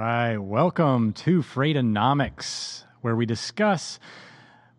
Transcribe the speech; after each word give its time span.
right. 0.00 0.38
Welcome 0.38 1.12
to 1.12 1.42
Freightonomics, 1.42 2.84
where 3.02 3.14
we 3.14 3.26
discuss 3.26 4.00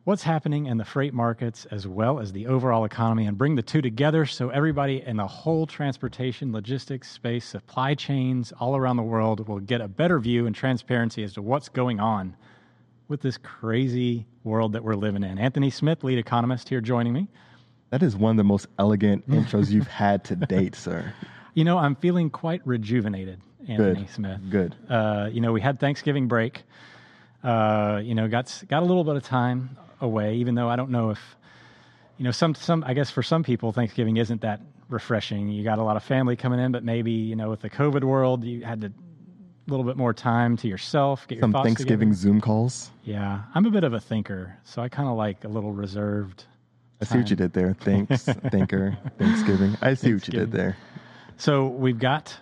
what's 0.04 0.23
happening 0.23 0.65
in 0.65 0.79
the 0.79 0.83
freight 0.83 1.13
markets 1.13 1.67
as 1.69 1.86
well 1.86 2.19
as 2.19 2.31
the 2.31 2.47
overall 2.47 2.86
economy 2.86 3.27
and 3.27 3.37
bring 3.37 3.55
the 3.55 3.61
two 3.61 3.83
together 3.83 4.25
so 4.25 4.49
everybody 4.49 5.04
in 5.05 5.18
the 5.18 5.27
whole 5.27 5.68
transportation, 5.68 6.51
logistics 6.51 7.11
space, 7.11 7.45
supply 7.45 7.93
chains 7.93 8.51
all 8.59 8.75
around 8.75 8.97
the 8.97 9.04
world 9.04 9.47
will 9.47 9.59
get 9.59 9.79
a 9.79 9.87
better 9.87 10.18
view 10.19 10.47
and 10.47 10.55
transparency 10.55 11.23
as 11.23 11.33
to 11.33 11.41
what's 11.43 11.69
going 11.69 11.99
on 11.99 12.35
with 13.07 13.21
this 13.21 13.38
crazy 13.38 14.25
world 14.43 14.73
that 14.73 14.83
we're 14.83 14.95
living 14.95 15.24
in. 15.24 15.38
Anthony 15.38 15.69
Smith, 15.69 16.04
lead 16.04 16.18
economist, 16.18 16.68
here 16.68 16.82
joining 16.82 17.13
me. 17.13 17.27
That 17.91 18.01
is 18.01 18.15
one 18.15 18.32
of 18.32 18.38
the 18.38 18.43
most 18.43 18.65
elegant 18.79 19.29
intros 19.29 19.69
you've 19.69 19.85
had 19.85 20.24
to 20.24 20.35
date, 20.35 20.74
sir. 20.74 21.13
You 21.54 21.63
know, 21.63 21.77
I'm 21.77 21.96
feeling 21.96 22.32
quite 22.32 22.65
rejuvenated, 22.65 23.39
Anthony 23.68 24.01
Good. 24.01 24.10
Smith. 24.10 24.39
Good. 24.50 24.75
Uh, 24.89 25.29
you 25.32 25.42
know, 25.42 25.51
we 25.51 25.61
had 25.61 25.79
Thanksgiving 25.79 26.28
break. 26.28 26.64
Uh, 27.43 28.02
you 28.04 28.15
know, 28.15 28.28
got 28.28 28.64
got 28.68 28.83
a 28.83 28.86
little 28.86 29.04
bit 29.04 29.15
of 29.15 29.24
time 29.24 29.78
away, 30.00 30.36
even 30.36 30.56
though 30.56 30.69
I 30.69 30.75
don't 30.75 30.92
know 30.92 31.10
if, 31.10 31.19
you 32.17 32.25
know, 32.25 32.31
some 32.31 32.55
some 32.55 32.83
I 32.86 32.94
guess 32.94 33.09
for 33.09 33.23
some 33.23 33.44
people 33.44 33.72
Thanksgiving 33.72 34.17
isn't 34.17 34.42
that 34.42 34.61
refreshing. 34.89 35.50
You 35.50 35.64
got 35.64 35.80
a 35.80 35.83
lot 35.83 35.97
of 35.97 36.03
family 36.03 36.36
coming 36.36 36.59
in, 36.59 36.72
but 36.72 36.83
maybe 36.83 37.11
you 37.11 37.36
know 37.36 37.50
with 37.50 37.61
the 37.61 37.69
COVID 37.69 38.03
world, 38.03 38.44
you 38.44 38.64
had 38.64 38.81
to 38.81 38.92
a 39.67 39.72
little 39.72 39.86
bit 39.86 39.95
more 39.95 40.14
time 40.14 40.58
to 40.58 40.67
yourself, 40.67 41.28
get 41.28 41.39
Some 41.39 41.52
thoughts 41.52 41.66
Thanksgiving 41.66 42.09
together. 42.09 42.22
Zoom 42.22 42.41
calls. 42.41 42.91
Yeah, 43.03 43.44
I'm 43.53 43.66
a 43.66 43.72
bit 43.72 43.83
of 43.83 43.94
a 43.94 44.00
thinker, 44.00 44.58
so 44.64 44.81
I 44.81 44.89
kind 44.89 45.08
of 45.08 45.16
like 45.16 45.44
a 45.44 45.47
little 45.47 45.72
reserved. 45.72 46.45
I 47.00 47.05
see 47.05 47.17
what 47.17 47.30
you 47.30 47.35
did 47.35 47.53
there. 47.53 47.73
Thanks, 47.80 48.23
thinker, 48.52 48.97
Thanksgiving. 49.17 49.75
I 49.81 49.95
see 49.95 50.13
what 50.13 50.28
you 50.28 50.33
did 50.33 50.52
there. 50.52 50.78
So 51.38 51.67
we've 51.67 51.97
got 51.97 52.38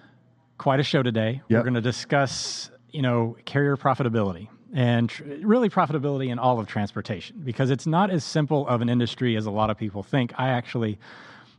quite 0.59 0.79
a 0.79 0.83
show 0.83 1.01
today. 1.01 1.41
We're 1.57 1.63
going 1.63 1.73
to 1.73 1.81
discuss, 1.81 2.69
you 2.91 3.01
know, 3.01 3.35
carrier 3.45 3.75
profitability 3.75 4.47
and 4.71 5.09
tr- 5.09 5.23
really 5.41 5.69
profitability 5.69 6.29
in 6.29 6.37
all 6.37 6.59
of 6.59 6.67
transportation 6.67 7.41
because 7.43 7.71
it's 7.71 7.87
not 7.87 8.11
as 8.11 8.23
simple 8.23 8.67
of 8.67 8.81
an 8.81 8.89
industry 8.89 9.35
as 9.35 9.47
a 9.47 9.51
lot 9.51 9.71
of 9.71 9.77
people 9.77 10.03
think. 10.03 10.31
I 10.37 10.49
actually, 10.49 10.99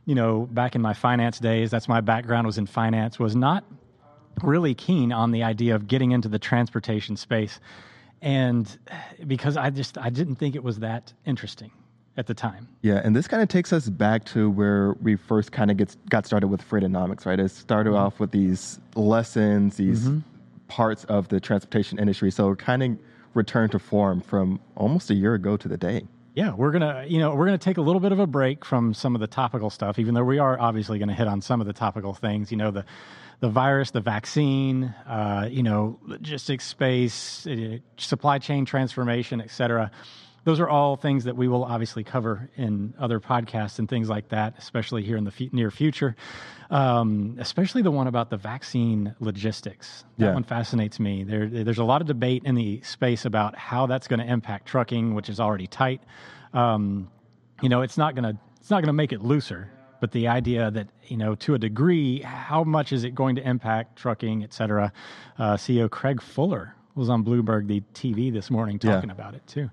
you 0.05 0.15
know, 0.15 0.47
back 0.51 0.75
in 0.75 0.81
my 0.81 0.93
finance 0.93 1.39
days, 1.39 1.69
that's 1.69 1.89
my 1.89 1.99
background 1.99 2.47
was 2.47 2.57
in 2.57 2.67
finance, 2.67 3.19
was 3.19 3.35
not 3.35 3.65
really 4.41 4.73
keen 4.73 5.11
on 5.11 5.31
the 5.31 5.43
idea 5.43 5.75
of 5.75 5.87
getting 5.87 6.11
into 6.11 6.29
the 6.29 6.39
transportation 6.39 7.17
space 7.17 7.59
and 8.21 8.77
because 9.27 9.57
I 9.57 9.69
just 9.71 9.97
I 9.97 10.09
didn't 10.09 10.35
think 10.35 10.55
it 10.55 10.63
was 10.63 10.79
that 10.79 11.13
interesting 11.25 11.71
at 12.17 12.27
the 12.27 12.33
time. 12.33 12.67
Yeah, 12.81 13.01
and 13.03 13.15
this 13.15 13.27
kind 13.27 13.41
of 13.41 13.49
takes 13.49 13.71
us 13.71 13.89
back 13.89 14.25
to 14.25 14.49
where 14.49 14.93
we 15.01 15.15
first 15.15 15.51
kind 15.51 15.71
of 15.71 15.77
gets 15.77 15.97
got 16.09 16.25
started 16.25 16.47
with 16.47 16.61
Freightonomics, 16.67 17.25
right? 17.25 17.39
It 17.39 17.49
started 17.49 17.93
off 17.93 18.19
with 18.19 18.31
these 18.31 18.79
lessons, 18.95 19.77
these 19.77 20.09
parts 20.67 21.03
of 21.05 21.29
the 21.29 21.39
transportation 21.39 21.99
industry. 21.99 22.31
So 22.31 22.53
kind 22.55 22.83
of 22.83 22.97
returned 23.33 23.71
to 23.71 23.79
form 23.79 24.21
from 24.21 24.59
almost 24.75 25.09
a 25.09 25.13
year 25.13 25.33
ago 25.35 25.55
to 25.57 25.67
the 25.67 25.77
day. 25.77 26.05
Yeah, 26.33 26.53
we're 26.53 26.71
gonna, 26.71 27.05
you 27.07 27.19
know, 27.19 27.35
we're 27.35 27.45
gonna 27.45 27.57
take 27.57 27.77
a 27.77 27.81
little 27.81 27.99
bit 27.99 28.11
of 28.11 28.19
a 28.19 28.27
break 28.27 28.63
from 28.63 28.93
some 28.93 29.15
of 29.15 29.21
the 29.21 29.27
topical 29.27 29.69
stuff, 29.69 29.99
even 29.99 30.13
though 30.13 30.23
we 30.23 30.39
are 30.39 30.59
obviously 30.59 30.97
gonna 30.97 31.13
hit 31.13 31.27
on 31.27 31.41
some 31.41 31.59
of 31.59 31.67
the 31.67 31.73
topical 31.73 32.13
things. 32.13 32.51
You 32.51 32.57
know, 32.57 32.71
the 32.71 32.85
the 33.41 33.49
virus, 33.49 33.91
the 33.91 34.01
vaccine, 34.01 34.93
uh, 35.07 35.47
you 35.51 35.63
know, 35.63 35.99
logistics 36.03 36.65
space, 36.65 37.47
uh, 37.47 37.77
supply 37.97 38.37
chain 38.37 38.65
transformation, 38.65 39.41
et 39.41 39.49
cetera. 39.49 39.91
Those 40.43 40.59
are 40.59 40.67
all 40.67 40.95
things 40.95 41.25
that 41.25 41.35
we 41.35 41.47
will 41.47 41.63
obviously 41.63 42.03
cover 42.03 42.49
in 42.57 42.95
other 42.97 43.19
podcasts 43.19 43.77
and 43.77 43.87
things 43.87 44.09
like 44.09 44.29
that, 44.29 44.55
especially 44.57 45.03
here 45.03 45.15
in 45.15 45.23
the 45.23 45.29
fu- 45.31 45.49
near 45.51 45.69
future. 45.69 46.15
Um, 46.71 47.35
especially 47.39 47.81
the 47.83 47.91
one 47.91 48.07
about 48.07 48.29
the 48.29 48.37
vaccine 48.37 49.13
logistics. 49.19 50.03
That 50.17 50.27
Yeah. 50.27 50.33
one 50.33 50.43
fascinates 50.43 50.99
me. 50.99 51.23
There, 51.23 51.47
there's 51.47 51.77
a 51.79 51.83
lot 51.83 52.01
of 52.01 52.07
debate 52.07 52.43
in 52.45 52.55
the 52.55 52.81
space 52.81 53.25
about 53.25 53.55
how 53.55 53.85
that's 53.85 54.07
going 54.07 54.19
to 54.19 54.25
impact 54.25 54.67
trucking, 54.67 55.13
which 55.13 55.29
is 55.29 55.39
already 55.39 55.67
tight. 55.67 56.01
Um, 56.53 57.09
you 57.61 57.69
know, 57.69 57.81
it's 57.81 57.97
not 57.97 58.15
going 58.15 58.23
to 58.33 58.39
it's 58.59 58.69
not 58.69 58.77
going 58.77 58.87
to 58.87 58.93
make 58.93 59.11
it 59.11 59.21
looser, 59.21 59.69
but 59.99 60.11
the 60.11 60.27
idea 60.27 60.71
that 60.71 60.87
you 61.07 61.17
know, 61.17 61.35
to 61.35 61.55
a 61.55 61.59
degree, 61.59 62.21
how 62.21 62.63
much 62.63 62.93
is 62.93 63.03
it 63.03 63.13
going 63.15 63.35
to 63.35 63.47
impact 63.47 63.97
trucking, 63.97 64.43
et 64.43 64.53
cetera? 64.53 64.93
Uh, 65.37 65.55
CEO 65.55 65.89
Craig 65.89 66.21
Fuller 66.21 66.75
was 66.95 67.09
on 67.09 67.23
Bloomberg 67.23 67.67
the 67.67 67.81
TV 67.93 68.31
this 68.31 68.49
morning 68.51 68.79
Yeah. 68.81 68.93
talking 68.95 69.09
about 69.11 69.33
it 69.35 69.45
too. 69.47 69.69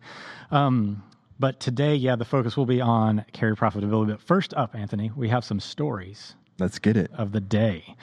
Um, 0.51 1.03
but 1.41 1.61
today, 1.61 1.95
yeah, 1.95 2.17
the 2.17 2.25
focus 2.25 2.57
will 2.57 2.67
be 2.67 2.81
on 2.81 3.25
carry 3.33 3.55
profitability. 3.57 4.09
But 4.09 4.21
first 4.21 4.55
up, 4.55 4.75
Anthony, 4.75 5.11
we 5.15 5.29
have 5.29 5.45
some 5.45 5.61
stories 5.61 6.35
Let's 6.59 6.79
get 6.79 6.97
it. 6.97 7.11
of 7.15 7.33
the 7.33 7.41
day. 7.41 7.95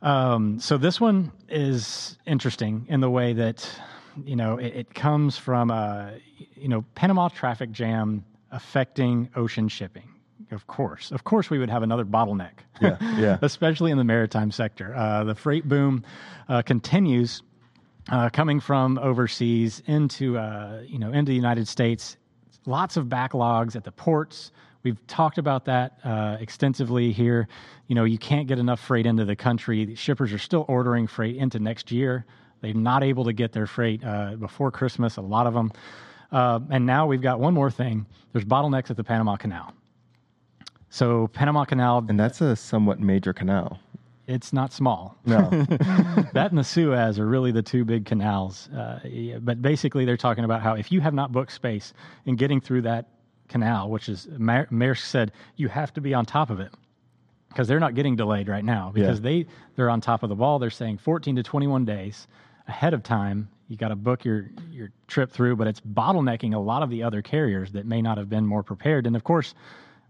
Um, 0.00 0.60
so 0.60 0.78
this 0.78 1.00
one 1.00 1.32
is 1.48 2.16
interesting 2.26 2.86
in 2.88 3.00
the 3.00 3.10
way 3.10 3.32
that 3.32 3.68
you 4.24 4.36
know 4.36 4.56
it, 4.56 4.74
it 4.74 4.94
comes 4.94 5.36
from 5.36 5.70
a, 5.70 6.14
you 6.54 6.68
know 6.68 6.84
Panama 6.94 7.28
traffic 7.28 7.72
jam 7.72 8.24
affecting 8.50 9.28
ocean 9.34 9.68
shipping. 9.68 10.08
Of 10.52 10.66
course, 10.68 11.10
of 11.10 11.24
course, 11.24 11.50
we 11.50 11.58
would 11.58 11.68
have 11.68 11.82
another 11.82 12.04
bottleneck. 12.04 12.52
Yeah, 12.80 12.96
yeah. 13.18 13.38
especially 13.42 13.90
in 13.90 13.98
the 13.98 14.04
maritime 14.04 14.50
sector. 14.52 14.94
Uh, 14.94 15.24
the 15.24 15.34
freight 15.34 15.68
boom 15.68 16.04
uh, 16.48 16.62
continues 16.62 17.42
uh, 18.10 18.30
coming 18.30 18.60
from 18.60 18.98
overseas 18.98 19.82
into 19.86 20.38
uh, 20.38 20.82
you 20.86 20.98
know 20.98 21.12
into 21.12 21.30
the 21.30 21.36
United 21.36 21.68
States. 21.68 22.16
Lots 22.66 22.96
of 22.96 23.06
backlogs 23.06 23.76
at 23.76 23.84
the 23.84 23.92
ports. 23.92 24.52
We've 24.82 25.04
talked 25.06 25.38
about 25.38 25.64
that 25.64 25.98
uh, 26.04 26.36
extensively 26.40 27.12
here. 27.12 27.48
You 27.88 27.94
know, 27.94 28.04
you 28.04 28.18
can't 28.18 28.46
get 28.46 28.58
enough 28.58 28.80
freight 28.80 29.06
into 29.06 29.24
the 29.24 29.36
country. 29.36 29.84
The 29.84 29.94
shippers 29.94 30.32
are 30.32 30.38
still 30.38 30.64
ordering 30.68 31.06
freight 31.06 31.36
into 31.36 31.58
next 31.58 31.90
year. 31.90 32.26
They're 32.60 32.74
not 32.74 33.02
able 33.02 33.24
to 33.24 33.32
get 33.32 33.52
their 33.52 33.66
freight 33.66 34.04
uh, 34.04 34.36
before 34.36 34.70
Christmas. 34.70 35.16
A 35.16 35.20
lot 35.20 35.46
of 35.46 35.54
them. 35.54 35.72
Uh, 36.30 36.60
and 36.70 36.84
now 36.86 37.06
we've 37.06 37.22
got 37.22 37.40
one 37.40 37.54
more 37.54 37.70
thing. 37.70 38.06
There's 38.32 38.44
bottlenecks 38.44 38.90
at 38.90 38.96
the 38.96 39.04
Panama 39.04 39.36
Canal. 39.36 39.72
So 40.90 41.28
Panama 41.28 41.64
Canal, 41.64 42.04
And 42.08 42.18
that's 42.18 42.40
a 42.40 42.56
somewhat 42.56 43.00
major 43.00 43.32
canal. 43.32 43.78
It's 44.28 44.52
not 44.52 44.72
small 44.72 45.16
No. 45.26 45.48
that 46.34 46.48
and 46.50 46.58
the 46.58 46.62
Suez 46.64 47.18
are 47.18 47.26
really 47.26 47.50
the 47.50 47.62
two 47.62 47.84
big 47.84 48.04
canals. 48.04 48.68
Uh, 48.68 49.00
yeah, 49.04 49.38
but 49.38 49.60
basically, 49.60 50.04
they're 50.04 50.16
talking 50.16 50.44
about 50.44 50.62
how 50.62 50.74
if 50.74 50.92
you 50.92 51.00
have 51.00 51.14
not 51.14 51.32
booked 51.32 51.52
space 51.52 51.92
in 52.26 52.36
getting 52.36 52.60
through 52.60 52.82
that 52.82 53.08
canal, 53.48 53.88
which 53.90 54.08
is 54.08 54.28
Mer- 54.38 54.68
Maersk 54.70 55.04
said 55.04 55.32
you 55.56 55.68
have 55.68 55.92
to 55.94 56.00
be 56.00 56.12
on 56.14 56.26
top 56.26 56.50
of 56.50 56.60
it 56.60 56.72
because 57.48 57.66
they're 57.66 57.80
not 57.80 57.94
getting 57.94 58.14
delayed 58.14 58.48
right 58.48 58.64
now 58.64 58.90
because 58.94 59.18
Yeah. 59.18 59.22
they 59.22 59.46
they're 59.76 59.90
on 59.90 60.00
top 60.00 60.22
of 60.22 60.28
the 60.28 60.36
ball. 60.36 60.58
They're 60.58 60.70
saying 60.70 60.98
14 60.98 61.36
to 61.36 61.42
21 61.42 61.84
days 61.86 62.28
ahead 62.68 62.92
of 62.94 63.02
time. 63.02 63.48
You 63.68 63.76
got 63.76 63.88
to 63.88 63.96
book 63.96 64.24
your 64.24 64.50
your 64.70 64.90
trip 65.06 65.32
through, 65.32 65.56
but 65.56 65.66
it's 65.66 65.80
bottlenecking 65.80 66.54
a 66.54 66.58
lot 66.58 66.82
of 66.82 66.90
the 66.90 67.02
other 67.02 67.22
carriers 67.22 67.72
that 67.72 67.86
may 67.86 68.02
not 68.02 68.18
have 68.18 68.28
been 68.28 68.46
more 68.46 68.62
prepared. 68.62 69.06
And 69.06 69.16
of 69.16 69.24
course, 69.24 69.54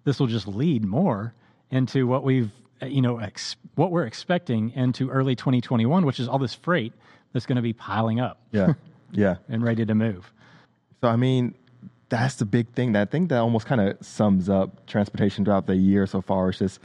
this 0.04 0.18
will 0.18 0.26
just 0.26 0.48
lead 0.48 0.84
more 0.84 1.32
into 1.70 2.06
what 2.06 2.24
we've 2.24 2.50
Uh, 2.82 2.86
you 2.86 3.02
know 3.02 3.18
ex- 3.18 3.56
what 3.74 3.90
we're 3.90 4.06
expecting 4.06 4.70
into 4.70 5.10
early 5.10 5.34
2021, 5.34 6.06
which 6.06 6.20
is 6.20 6.28
all 6.28 6.38
this 6.38 6.54
freight 6.54 6.92
that's 7.32 7.46
going 7.46 7.56
to 7.56 7.62
be 7.62 7.72
piling 7.72 8.20
up 8.20 8.40
yeah. 8.52 8.74
Yeah. 9.12 9.36
and 9.48 9.62
ready 9.62 9.84
to 9.86 9.94
move. 9.94 10.32
So 11.00 11.08
I 11.08 11.16
mean, 11.16 11.54
that's 12.08 12.36
the 12.36 12.44
big 12.44 12.68
thing. 12.74 12.92
That 12.92 13.10
thing 13.10 13.28
that 13.28 13.38
almost 13.38 13.66
kind 13.66 13.80
of 13.80 13.96
sums 14.04 14.48
up 14.48 14.86
transportation 14.86 15.44
throughout 15.44 15.66
the 15.66 15.76
year 15.76 16.06
so 16.06 16.20
far. 16.20 16.50
Is 16.50 16.58
just 16.58 16.80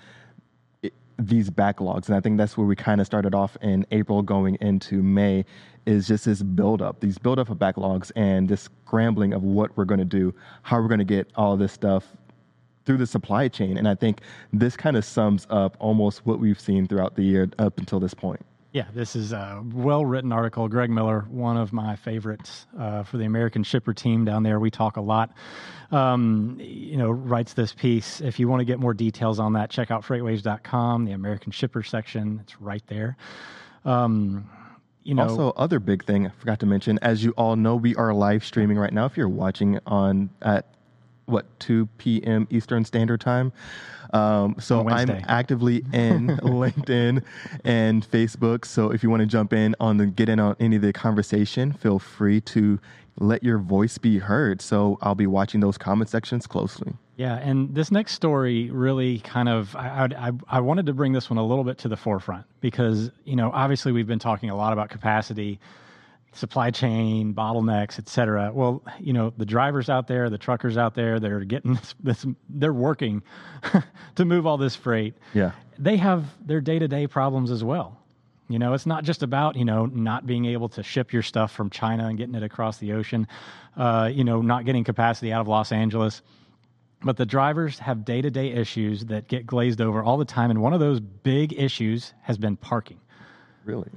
it, 0.81 0.93
these 1.17 1.49
backlogs, 1.49 2.07
and 2.07 2.15
I 2.15 2.19
think 2.19 2.37
that's 2.37 2.57
where 2.57 2.67
we 2.67 2.75
kind 2.75 2.99
of 2.99 3.07
started 3.07 3.33
off 3.33 3.57
in 3.61 3.85
April, 3.91 4.21
going 4.21 4.57
into 4.61 5.01
May. 5.01 5.45
Is 5.85 6.07
just 6.07 6.25
this 6.25 6.41
buildup, 6.41 7.01
these 7.01 7.17
buildup 7.17 7.49
of 7.49 7.57
backlogs, 7.57 8.11
and 8.15 8.47
this 8.47 8.61
scrambling 8.61 9.33
of 9.33 9.43
what 9.43 9.75
we're 9.75 9.85
going 9.85 9.99
to 9.99 10.05
do, 10.05 10.33
how 10.61 10.79
we're 10.79 10.87
going 10.87 10.99
to 10.99 11.05
get 11.05 11.29
all 11.35 11.57
this 11.57 11.73
stuff 11.73 12.07
through 12.85 12.97
the 12.97 13.07
supply 13.07 13.47
chain. 13.47 13.77
And 13.77 13.87
I 13.87 13.95
think 13.95 14.21
this 14.51 14.75
kind 14.75 14.97
of 14.97 15.05
sums 15.05 15.47
up 15.49 15.77
almost 15.79 16.25
what 16.25 16.39
we've 16.39 16.59
seen 16.59 16.87
throughout 16.87 17.15
the 17.15 17.23
year 17.23 17.49
up 17.59 17.77
until 17.77 17.99
this 17.99 18.13
point. 18.13 18.45
Yeah, 18.73 18.87
this 18.91 19.15
is 19.15 19.33
a 19.33 19.63
well 19.71 20.03
written 20.03 20.31
article. 20.31 20.67
Greg 20.67 20.89
Miller, 20.89 21.27
one 21.29 21.57
of 21.57 21.71
my 21.73 21.95
favorites 21.95 22.65
uh, 22.77 23.03
for 23.03 23.17
the 23.17 23.25
American 23.25 23.61
shipper 23.63 23.93
team 23.93 24.25
down 24.25 24.41
there. 24.41 24.59
We 24.59 24.71
talk 24.71 24.97
a 24.97 25.01
lot. 25.01 25.31
Um, 25.91 26.57
you 26.59 26.97
know, 26.97 27.11
writes 27.11 27.53
this 27.53 27.71
piece. 27.71 28.19
If 28.19 28.39
you 28.39 28.47
want 28.47 28.61
to 28.61 28.65
get 28.65 28.79
more 28.79 28.95
details 28.95 29.39
on 29.39 29.53
that, 29.53 29.69
check 29.69 29.91
out 29.91 30.01
freightwaves.com, 30.03 31.05
the 31.05 31.11
American 31.11 31.51
shipper 31.51 31.83
section. 31.83 32.39
It's 32.41 32.59
right 32.59 32.81
there. 32.87 33.15
Um, 33.85 34.49
you 35.03 35.13
know, 35.13 35.23
Also, 35.23 35.49
other 35.51 35.79
big 35.79 36.03
thing 36.03 36.25
I 36.25 36.31
forgot 36.31 36.59
to 36.61 36.65
mention, 36.65 36.97
as 37.03 37.23
you 37.23 37.31
all 37.31 37.55
know, 37.55 37.75
we 37.75 37.93
are 37.95 38.11
live 38.11 38.43
streaming 38.43 38.79
right 38.79 38.91
now. 38.93 39.05
If 39.05 39.17
you're 39.17 39.29
watching 39.29 39.79
on 39.85 40.31
at 40.41 40.73
what 41.25 41.45
2 41.59 41.87
p.m. 41.97 42.47
Eastern 42.49 42.85
Standard 42.85 43.21
Time, 43.21 43.51
um, 44.13 44.55
so 44.59 44.87
I'm 44.87 45.09
actively 45.27 45.77
in 45.91 46.27
LinkedIn 46.43 47.23
and 47.65 48.09
Facebook. 48.09 48.65
So 48.65 48.91
if 48.91 49.01
you 49.03 49.09
want 49.09 49.21
to 49.21 49.25
jump 49.25 49.53
in 49.53 49.75
on 49.79 49.97
the 49.97 50.05
get 50.05 50.29
in 50.29 50.39
on 50.39 50.55
any 50.59 50.75
of 50.75 50.83
the 50.83 50.93
conversation, 50.93 51.73
feel 51.73 51.99
free 51.99 52.39
to 52.41 52.79
let 53.19 53.43
your 53.43 53.57
voice 53.57 53.97
be 53.97 54.19
heard. 54.19 54.61
So 54.61 54.97
I'll 55.01 55.15
be 55.15 55.27
watching 55.27 55.59
those 55.59 55.77
comment 55.77 56.09
sections 56.09 56.47
closely. 56.47 56.93
Yeah, 57.15 57.37
and 57.37 57.73
this 57.73 57.91
next 57.91 58.13
story 58.13 58.69
really 58.71 59.19
kind 59.19 59.49
of 59.49 59.75
I, 59.75 60.09
I 60.17 60.31
I 60.47 60.59
wanted 60.59 60.85
to 60.87 60.93
bring 60.93 61.13
this 61.13 61.29
one 61.29 61.37
a 61.37 61.45
little 61.45 61.63
bit 61.63 61.77
to 61.79 61.87
the 61.87 61.97
forefront 61.97 62.45
because 62.61 63.11
you 63.25 63.35
know 63.35 63.51
obviously 63.53 63.91
we've 63.91 64.07
been 64.07 64.19
talking 64.19 64.49
a 64.49 64.55
lot 64.55 64.73
about 64.73 64.89
capacity, 64.89 65.59
supply 66.33 66.71
chain 66.71 67.33
bottlenecks, 67.33 67.99
et 67.99 68.09
cetera. 68.09 68.51
Well, 68.53 68.83
you 68.99 69.13
know 69.13 69.33
the 69.37 69.45
drivers 69.45 69.89
out 69.89 70.07
there, 70.07 70.29
the 70.29 70.37
truckers 70.37 70.77
out 70.77 70.95
there, 70.95 71.19
they're 71.19 71.41
getting 71.41 71.73
this, 71.75 71.95
this 72.01 72.25
they're 72.49 72.73
working 72.73 73.21
to 74.15 74.25
move 74.25 74.45
all 74.45 74.57
this 74.57 74.75
freight. 74.75 75.15
Yeah. 75.33 75.51
they 75.77 75.97
have 75.97 76.25
their 76.45 76.61
day 76.61 76.79
to 76.79 76.87
day 76.87 77.07
problems 77.07 77.51
as 77.51 77.63
well. 77.63 77.99
You 78.49 78.59
know, 78.59 78.73
it's 78.73 78.85
not 78.85 79.03
just 79.03 79.23
about 79.23 79.55
you 79.55 79.65
know 79.65 79.85
not 79.85 80.25
being 80.25 80.45
able 80.45 80.69
to 80.69 80.83
ship 80.83 81.13
your 81.13 81.23
stuff 81.23 81.51
from 81.51 81.69
China 81.69 82.07
and 82.07 82.17
getting 82.17 82.35
it 82.35 82.43
across 82.43 82.77
the 82.77 82.93
ocean. 82.93 83.27
Uh, 83.77 84.09
you 84.13 84.23
know, 84.23 84.41
not 84.41 84.65
getting 84.65 84.83
capacity 84.83 85.31
out 85.31 85.41
of 85.41 85.47
Los 85.47 85.71
Angeles 85.71 86.21
but 87.05 87.17
the 87.17 87.25
drivers 87.25 87.79
have 87.79 88.05
day 88.05 88.21
to 88.21 88.31
day 88.31 88.47
issues 88.51 89.05
that 89.07 89.27
get 89.27 89.45
glazed 89.45 89.81
over 89.81 90.01
all 90.01 90.15
the 90.15 90.23
time. 90.23 90.49
And 90.49 90.61
one 90.61 90.71
of 90.71 90.79
those 90.79 91.01
big 91.01 91.51
issues 91.51 92.13
has 92.21 92.37
been 92.37 92.55
parking, 92.55 92.97
Really? 93.65 93.89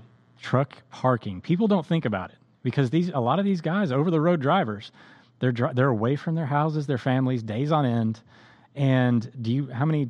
Truck 0.47 0.77
parking. 0.91 1.41
People 1.41 1.67
don't 1.67 1.85
think 1.85 2.05
about 2.05 2.31
it 2.31 2.37
because 2.63 2.91
these 2.91 3.09
a 3.09 3.19
lot 3.19 3.41
of 3.41 3.45
these 3.45 3.61
guys, 3.61 3.91
over 3.91 4.13
the 4.13 4.21
road 4.21 4.41
drivers, 4.41 4.93
they're 5.41 5.51
dri- 5.51 5.73
they're 5.75 5.89
away 5.89 6.15
from 6.15 6.37
their 6.37 6.47
houses, 6.47 6.87
their 6.87 6.99
families, 6.99 7.43
days 7.43 7.73
on 7.73 7.85
end. 7.85 8.21
And 8.77 9.29
do 9.43 9.53
you 9.53 9.67
how 9.73 9.85
many 9.85 10.09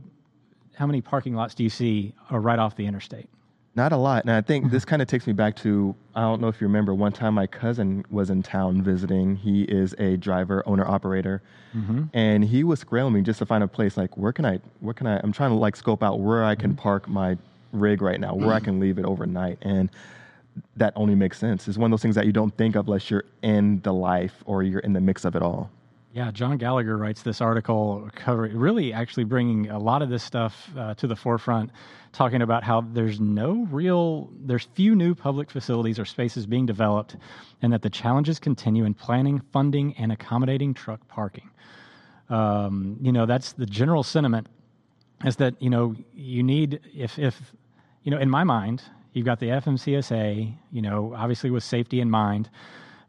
how 0.74 0.86
many 0.86 1.00
parking 1.00 1.34
lots 1.34 1.54
do 1.54 1.62
you 1.64 1.70
see 1.70 2.12
are 2.30 2.38
right 2.38 2.58
off 2.58 2.76
the 2.76 2.84
interstate? 2.84 3.30
Not 3.76 3.92
a 3.92 3.96
lot. 3.96 4.24
And 4.24 4.30
I 4.30 4.42
think 4.42 4.70
this 4.70 4.84
kind 4.84 5.00
of 5.00 5.08
takes 5.08 5.26
me 5.26 5.32
back 5.32 5.56
to 5.56 5.94
I 6.14 6.20
don't 6.20 6.42
know 6.42 6.48
if 6.48 6.60
you 6.60 6.66
remember 6.66 6.92
one 6.92 7.12
time 7.12 7.32
my 7.32 7.46
cousin 7.46 8.04
was 8.10 8.28
in 8.28 8.42
town 8.42 8.82
visiting. 8.82 9.36
He 9.36 9.62
is 9.62 9.94
a 9.98 10.18
driver, 10.18 10.62
owner, 10.66 10.86
operator. 10.86 11.42
Mm-hmm. 11.74 12.04
And 12.12 12.44
he 12.44 12.62
was 12.62 12.80
scrambling 12.80 13.24
just 13.24 13.38
to 13.38 13.46
find 13.46 13.64
a 13.64 13.68
place 13.68 13.96
like 13.96 14.14
where 14.18 14.32
can 14.32 14.44
I 14.44 14.60
where 14.80 14.92
can 14.92 15.06
I 15.06 15.18
I'm 15.22 15.32
trying 15.32 15.52
to 15.52 15.56
like 15.56 15.76
scope 15.76 16.02
out 16.02 16.20
where 16.20 16.44
I 16.44 16.56
can 16.56 16.72
mm-hmm. 16.72 16.82
park 16.82 17.08
my 17.08 17.38
rig 17.72 18.02
right 18.02 18.20
now, 18.20 18.34
where 18.34 18.52
I 18.52 18.60
can 18.60 18.80
leave 18.80 18.98
it 18.98 19.04
overnight. 19.06 19.58
And 19.62 19.90
that 20.76 20.92
only 20.96 21.14
makes 21.14 21.38
sense. 21.38 21.68
It's 21.68 21.78
one 21.78 21.92
of 21.92 21.96
those 21.96 22.02
things 22.02 22.14
that 22.14 22.26
you 22.26 22.32
don't 22.32 22.56
think 22.56 22.76
of 22.76 22.86
unless 22.86 23.10
you're 23.10 23.24
in 23.42 23.80
the 23.82 23.92
life 23.92 24.42
or 24.46 24.62
you're 24.62 24.80
in 24.80 24.92
the 24.92 25.00
mix 25.00 25.24
of 25.24 25.36
it 25.36 25.42
all. 25.42 25.70
Yeah, 26.12 26.30
John 26.30 26.56
Gallagher 26.56 26.96
writes 26.96 27.22
this 27.22 27.42
article 27.42 28.08
really 28.26 28.90
actually 28.94 29.24
bringing 29.24 29.68
a 29.68 29.78
lot 29.78 30.00
of 30.00 30.08
this 30.08 30.22
stuff 30.22 30.70
uh, 30.74 30.94
to 30.94 31.06
the 31.06 31.14
forefront, 31.14 31.70
talking 32.12 32.40
about 32.40 32.64
how 32.64 32.80
there's 32.80 33.20
no 33.20 33.66
real, 33.70 34.30
there's 34.40 34.66
few 34.72 34.94
new 34.94 35.14
public 35.14 35.50
facilities 35.50 35.98
or 35.98 36.06
spaces 36.06 36.46
being 36.46 36.64
developed, 36.64 37.16
and 37.60 37.70
that 37.70 37.82
the 37.82 37.90
challenges 37.90 38.38
continue 38.38 38.86
in 38.86 38.94
planning, 38.94 39.42
funding, 39.52 39.94
and 39.98 40.10
accommodating 40.10 40.72
truck 40.72 41.06
parking. 41.06 41.50
Um, 42.30 42.96
you 43.02 43.12
know, 43.12 43.26
that's 43.26 43.52
the 43.52 43.66
general 43.66 44.02
sentiment 44.02 44.46
is 45.22 45.36
that, 45.36 45.60
you 45.60 45.68
know, 45.68 45.94
you 46.14 46.42
need, 46.42 46.80
if, 46.94 47.18
if, 47.18 47.52
you 48.04 48.10
know, 48.10 48.18
in 48.18 48.30
my 48.30 48.42
mind, 48.42 48.82
you've 49.16 49.26
got 49.26 49.40
the 49.40 49.46
FMCSA, 49.48 50.54
you 50.70 50.82
know, 50.82 51.14
obviously 51.16 51.50
with 51.50 51.64
safety 51.64 52.00
in 52.00 52.10
mind 52.10 52.50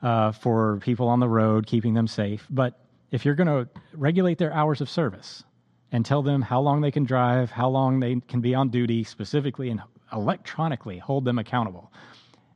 uh, 0.01 0.31
for 0.31 0.77
people 0.77 1.07
on 1.09 1.19
the 1.19 1.27
road, 1.27 1.67
keeping 1.67 1.93
them 1.93 2.07
safe. 2.07 2.47
But 2.49 2.79
if 3.11 3.25
you're 3.25 3.35
going 3.35 3.47
to 3.47 3.67
regulate 3.93 4.37
their 4.37 4.53
hours 4.53 4.79
of 4.79 4.89
service 4.89 5.43
and 5.91 6.05
tell 6.05 6.21
them 6.21 6.41
how 6.41 6.61
long 6.61 6.81
they 6.81 6.91
can 6.91 7.03
drive, 7.03 7.51
how 7.51 7.69
long 7.69 7.99
they 7.99 8.21
can 8.27 8.41
be 8.41 8.55
on 8.55 8.69
duty 8.69 9.03
specifically, 9.03 9.69
and 9.69 9.81
electronically 10.13 10.97
hold 10.97 11.25
them 11.25 11.37
accountable, 11.37 11.91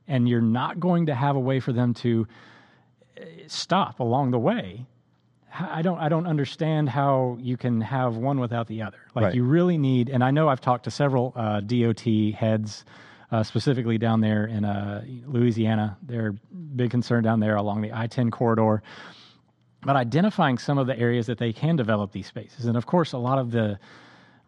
and 0.08 0.28
you're 0.28 0.40
not 0.40 0.80
going 0.80 1.06
to 1.06 1.14
have 1.14 1.36
a 1.36 1.40
way 1.40 1.60
for 1.60 1.72
them 1.72 1.92
to 1.94 2.26
uh, 3.20 3.24
stop 3.46 4.00
along 4.00 4.30
the 4.30 4.38
way, 4.38 4.86
I 5.58 5.82
don't 5.82 5.98
I 5.98 6.08
don't 6.08 6.26
understand 6.26 6.88
how 6.88 7.36
you 7.38 7.58
can 7.58 7.82
have 7.82 8.16
one 8.16 8.40
without 8.40 8.66
the 8.68 8.80
other. 8.82 8.98
Like 9.14 9.24
Right. 9.26 9.34
you 9.34 9.44
really 9.44 9.76
need, 9.76 10.08
and 10.08 10.24
I 10.24 10.30
know 10.30 10.48
I've 10.48 10.62
talked 10.62 10.84
to 10.84 10.90
several 10.90 11.34
uh, 11.36 11.60
DOT 11.60 12.00
heads, 12.34 12.84
uh, 13.32 13.42
specifically 13.42 13.98
down 13.98 14.20
there 14.20 14.44
in 14.46 14.64
uh, 14.64 15.02
Louisiana. 15.26 15.96
They're 16.02 16.32
big 16.76 16.90
concern 16.90 17.24
down 17.24 17.40
there 17.40 17.56
along 17.56 17.80
the 17.82 17.92
I-10 17.92 18.30
corridor, 18.30 18.82
but 19.82 19.96
identifying 19.96 20.58
some 20.58 20.78
of 20.78 20.86
the 20.86 20.96
areas 20.98 21.26
that 21.26 21.38
they 21.38 21.52
can 21.52 21.74
develop 21.74 22.12
these 22.12 22.26
spaces, 22.26 22.66
and 22.66 22.76
of 22.76 22.86
course, 22.86 23.12
a 23.12 23.18
lot 23.18 23.38
of 23.38 23.50
the 23.50 23.78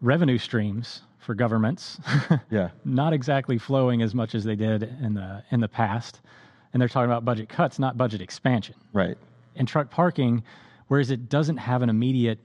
revenue 0.01 0.37
streams 0.37 1.01
for 1.17 1.33
governments, 1.33 1.99
Yeah. 2.51 2.69
not 2.85 3.11
exactly 3.11 3.57
flowing 3.57 4.01
as 4.03 4.13
much 4.13 4.35
as 4.35 4.43
they 4.43 4.55
did 4.55 4.83
in 5.01 5.15
the 5.15 5.43
in 5.51 5.59
the 5.59 5.67
past. 5.67 6.21
And 6.71 6.81
they're 6.81 6.89
talking 6.89 7.09
about 7.09 7.23
budget 7.25 7.47
cuts, 7.49 7.79
not 7.79 7.97
budget 7.97 8.21
expansion 8.21 8.75
Right. 8.93 9.17
and 9.55 9.67
truck 9.67 9.89
parking, 9.89 10.43
whereas 10.87 11.09
it 11.09 11.29
doesn't 11.29 11.57
have 11.57 11.81
an 11.81 11.89
immediate, 11.89 12.37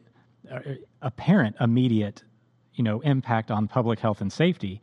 uh, 0.51 0.61
apparent 1.03 1.57
immediate, 1.61 2.23
you 2.75 2.85
know, 2.85 3.01
impact 3.01 3.51
on 3.51 3.69
public 3.69 3.99
health 3.99 4.21
and 4.23 4.33
safety. 4.33 4.81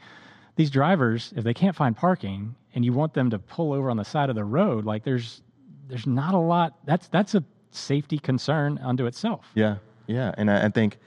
These 0.58 0.70
drivers, 0.70 1.34
if 1.38 1.44
they 1.44 1.54
can't 1.54 1.76
find 1.76 1.96
parking, 1.96 2.56
and 2.76 2.84
you 2.84 2.92
want 2.92 3.14
them 3.14 3.30
to 3.30 3.40
pull 3.40 3.72
over 3.74 3.90
on 3.90 3.98
the 3.98 4.04
side 4.04 4.30
of 4.30 4.36
the 4.36 4.44
road, 4.44 4.84
like 4.86 5.04
there's, 5.04 5.42
there's 5.88 6.06
not 6.06 6.34
a 6.34 6.38
lot. 6.40 6.74
That's 6.86 7.08
that's 7.08 7.34
a 7.36 7.44
safety 7.72 8.18
concern 8.20 8.80
unto 8.84 9.06
itself. 9.06 9.46
Yeah, 9.54 9.78
yeah, 10.08 10.34
and 10.38 10.52
I, 10.52 10.66
I 10.66 10.70
think 10.70 10.98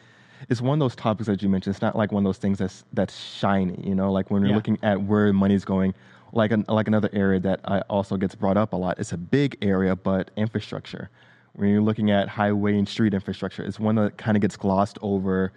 it's 0.48 0.60
one 0.60 0.74
of 0.78 0.80
those 0.80 0.96
topics 0.96 1.26
that 1.26 1.42
you 1.42 1.48
mentioned. 1.48 1.74
It's 1.74 1.82
not 1.82 1.96
like 1.96 2.12
one 2.12 2.24
of 2.24 2.28
those 2.28 2.38
things 2.38 2.58
that's 2.58 2.84
that's 2.92 3.16
shiny, 3.16 3.78
you 3.86 3.94
know. 3.94 4.10
Like 4.10 4.30
when 4.30 4.42
you're 4.42 4.50
Yeah. 4.50 4.56
looking 4.56 4.78
at 4.82 5.02
where 5.02 5.32
money's 5.32 5.64
going, 5.64 5.94
like 6.32 6.52
an, 6.52 6.64
like 6.68 6.88
another 6.88 7.10
area 7.12 7.40
that 7.40 7.60
I 7.64 7.80
also 7.90 8.16
gets 8.16 8.34
brought 8.34 8.56
up 8.56 8.72
a 8.72 8.76
lot. 8.76 8.98
It's 8.98 9.12
a 9.12 9.18
big 9.18 9.58
area, 9.62 9.94
but 9.96 10.30
infrastructure. 10.36 11.10
When 11.54 11.68
you're 11.68 11.82
looking 11.82 12.10
at 12.12 12.28
highway 12.28 12.78
and 12.78 12.88
street 12.88 13.12
infrastructure, 13.12 13.64
it's 13.64 13.80
one 13.80 13.96
that 13.96 14.16
kind 14.16 14.36
of 14.36 14.40
gets 14.40 14.56
glossed 14.56 14.98
over, 15.02 15.52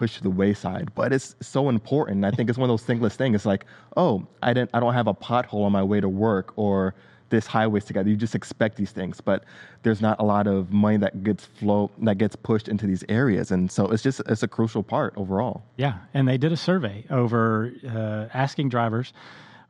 pushed 0.00 0.16
to 0.16 0.22
the 0.22 0.30
wayside. 0.30 0.90
But 0.94 1.12
it's 1.12 1.36
so 1.42 1.68
important. 1.68 2.24
I 2.24 2.30
think 2.30 2.48
it's 2.48 2.58
one 2.58 2.70
of 2.70 2.72
those 2.72 2.86
thinkless 2.86 3.16
things. 3.16 3.34
It's 3.34 3.44
like, 3.44 3.66
oh, 3.98 4.26
I 4.42 4.54
didn't, 4.54 4.70
I 4.72 4.80
don't 4.80 4.94
have 4.94 5.06
a 5.06 5.12
pothole 5.12 5.66
on 5.66 5.72
my 5.72 5.82
way 5.82 6.00
to 6.00 6.08
work, 6.08 6.54
or 6.56 6.94
this 7.28 7.46
highway's 7.46 7.84
together. 7.84 8.08
You 8.08 8.16
just 8.16 8.34
expect 8.34 8.76
these 8.76 8.92
things, 8.92 9.20
but 9.20 9.44
there's 9.82 10.00
not 10.00 10.18
a 10.18 10.22
lot 10.22 10.46
of 10.46 10.72
money 10.72 10.96
that 10.96 11.22
gets 11.22 11.44
flow 11.44 11.90
that 11.98 12.16
gets 12.16 12.34
pushed 12.34 12.66
into 12.66 12.86
these 12.86 13.04
areas, 13.10 13.50
and 13.50 13.70
so 13.70 13.88
it's 13.88 14.02
just 14.02 14.22
it's 14.26 14.42
a 14.42 14.48
crucial 14.48 14.82
part 14.82 15.12
overall. 15.18 15.62
Yeah, 15.76 15.98
and 16.14 16.26
they 16.26 16.38
did 16.38 16.50
a 16.50 16.56
survey 16.56 17.04
over 17.10 17.70
uh, 17.86 18.28
asking 18.32 18.70
drivers, 18.70 19.12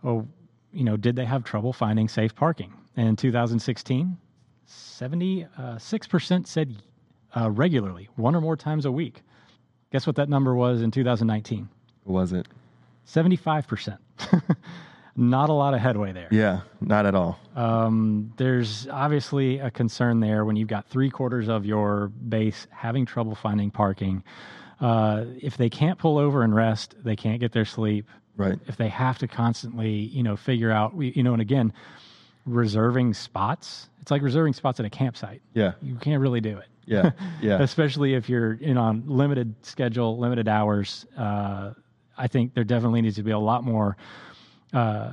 oh, 0.05 0.29
you 0.73 0.85
know, 0.85 0.97
did 0.97 1.17
they 1.17 1.25
have 1.25 1.43
trouble 1.43 1.73
finding 1.73 2.07
safe 2.07 2.37
parking? 2.37 2.73
And 2.97 3.09
in 3.09 3.17
2016, 3.17 4.17
76% 4.69 6.47
said 6.47 6.83
uh, 7.37 7.51
regularly, 7.51 8.09
one 8.15 8.37
or 8.37 8.41
more 8.41 8.57
times 8.57 8.85
a 8.85 8.93
week. 8.93 9.23
Guess 9.93 10.07
what 10.07 10.17
that 10.17 10.29
number 10.29 10.55
was 10.55 10.83
in 10.83 10.91
2019? 10.91 11.69
Was 12.05 12.33
it? 12.33 12.47
75%. 13.07 13.99
Not 15.17 15.51
a 15.51 15.53
lot 15.53 15.75
of 15.75 15.81
headway 15.81 16.13
there. 16.13 16.29
Yeah, 16.31 16.61
not 16.81 17.05
at 17.05 17.15
all. 17.15 17.39
Um, 17.57 18.33
there's 18.37 18.87
obviously 18.89 19.59
a 19.59 19.71
concern 19.71 20.21
there 20.21 20.45
when 20.45 20.57
you've 20.57 20.69
got 20.69 20.87
three 20.87 21.11
quarters 21.11 21.49
of 21.49 21.67
your 21.67 22.09
base 22.09 22.67
having 22.71 23.07
trouble 23.07 23.35
finding 23.35 23.71
parking. 23.71 24.23
Uh, 24.81 25.25
if 25.41 25.57
they 25.57 25.69
can't 25.69 25.99
pull 25.99 26.17
over 26.17 26.43
and 26.43 26.55
rest, 26.55 26.95
they 27.03 27.17
can't 27.17 27.41
get 27.41 27.53
their 27.53 27.65
sleep. 27.65 28.07
Right. 28.37 28.59
If 28.67 28.77
they 28.77 28.89
have 28.89 29.19
to 29.19 29.29
constantly, 29.29 29.91
you 29.91 30.23
know, 30.23 30.37
figure 30.37 30.71
out, 30.71 30.95
you 30.97 31.23
know, 31.23 31.33
and 31.33 31.43
again, 31.43 31.73
reserving 32.47 33.13
spots. 33.15 33.91
It's 34.01 34.11
like 34.11 34.23
reserving 34.23 34.55
spots 34.55 34.81
at 34.81 34.87
a 34.87 34.91
campsite. 34.91 35.43
Yeah. 35.53 35.73
You 35.83 35.97
can't 35.97 36.23
really 36.23 36.41
do 36.41 36.57
it. 36.57 36.67
Yeah. 36.91 37.13
Yeah. 37.41 37.59
Especially 37.63 38.15
if 38.15 38.29
you're 38.29 38.55
in 38.55 38.77
on 38.77 39.05
limited 39.07 39.55
schedule, 39.63 40.19
limited 40.19 40.49
hours. 40.49 41.07
Uh, 41.17 41.73
I 42.19 42.27
think 42.27 42.53
there 42.55 42.65
definitely 42.65 43.01
needs 43.01 43.17
to 43.17 43.23
be 43.23 43.31
a 43.31 43.39
lot 43.39 43.65
more, 43.65 43.97
uh, 44.75 45.13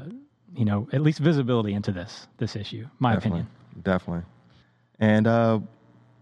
you 0.56 0.66
know, 0.66 0.90
at 0.92 1.02
least 1.02 1.20
visibility 1.20 1.74
into 1.74 1.92
this 1.92 2.28
this 2.38 2.56
issue. 2.56 2.86
My 3.00 3.14
definitely, 3.14 3.42
opinion. 3.42 3.84
definitely. 3.84 4.24
And 5.00 5.28
uh, 5.28 5.60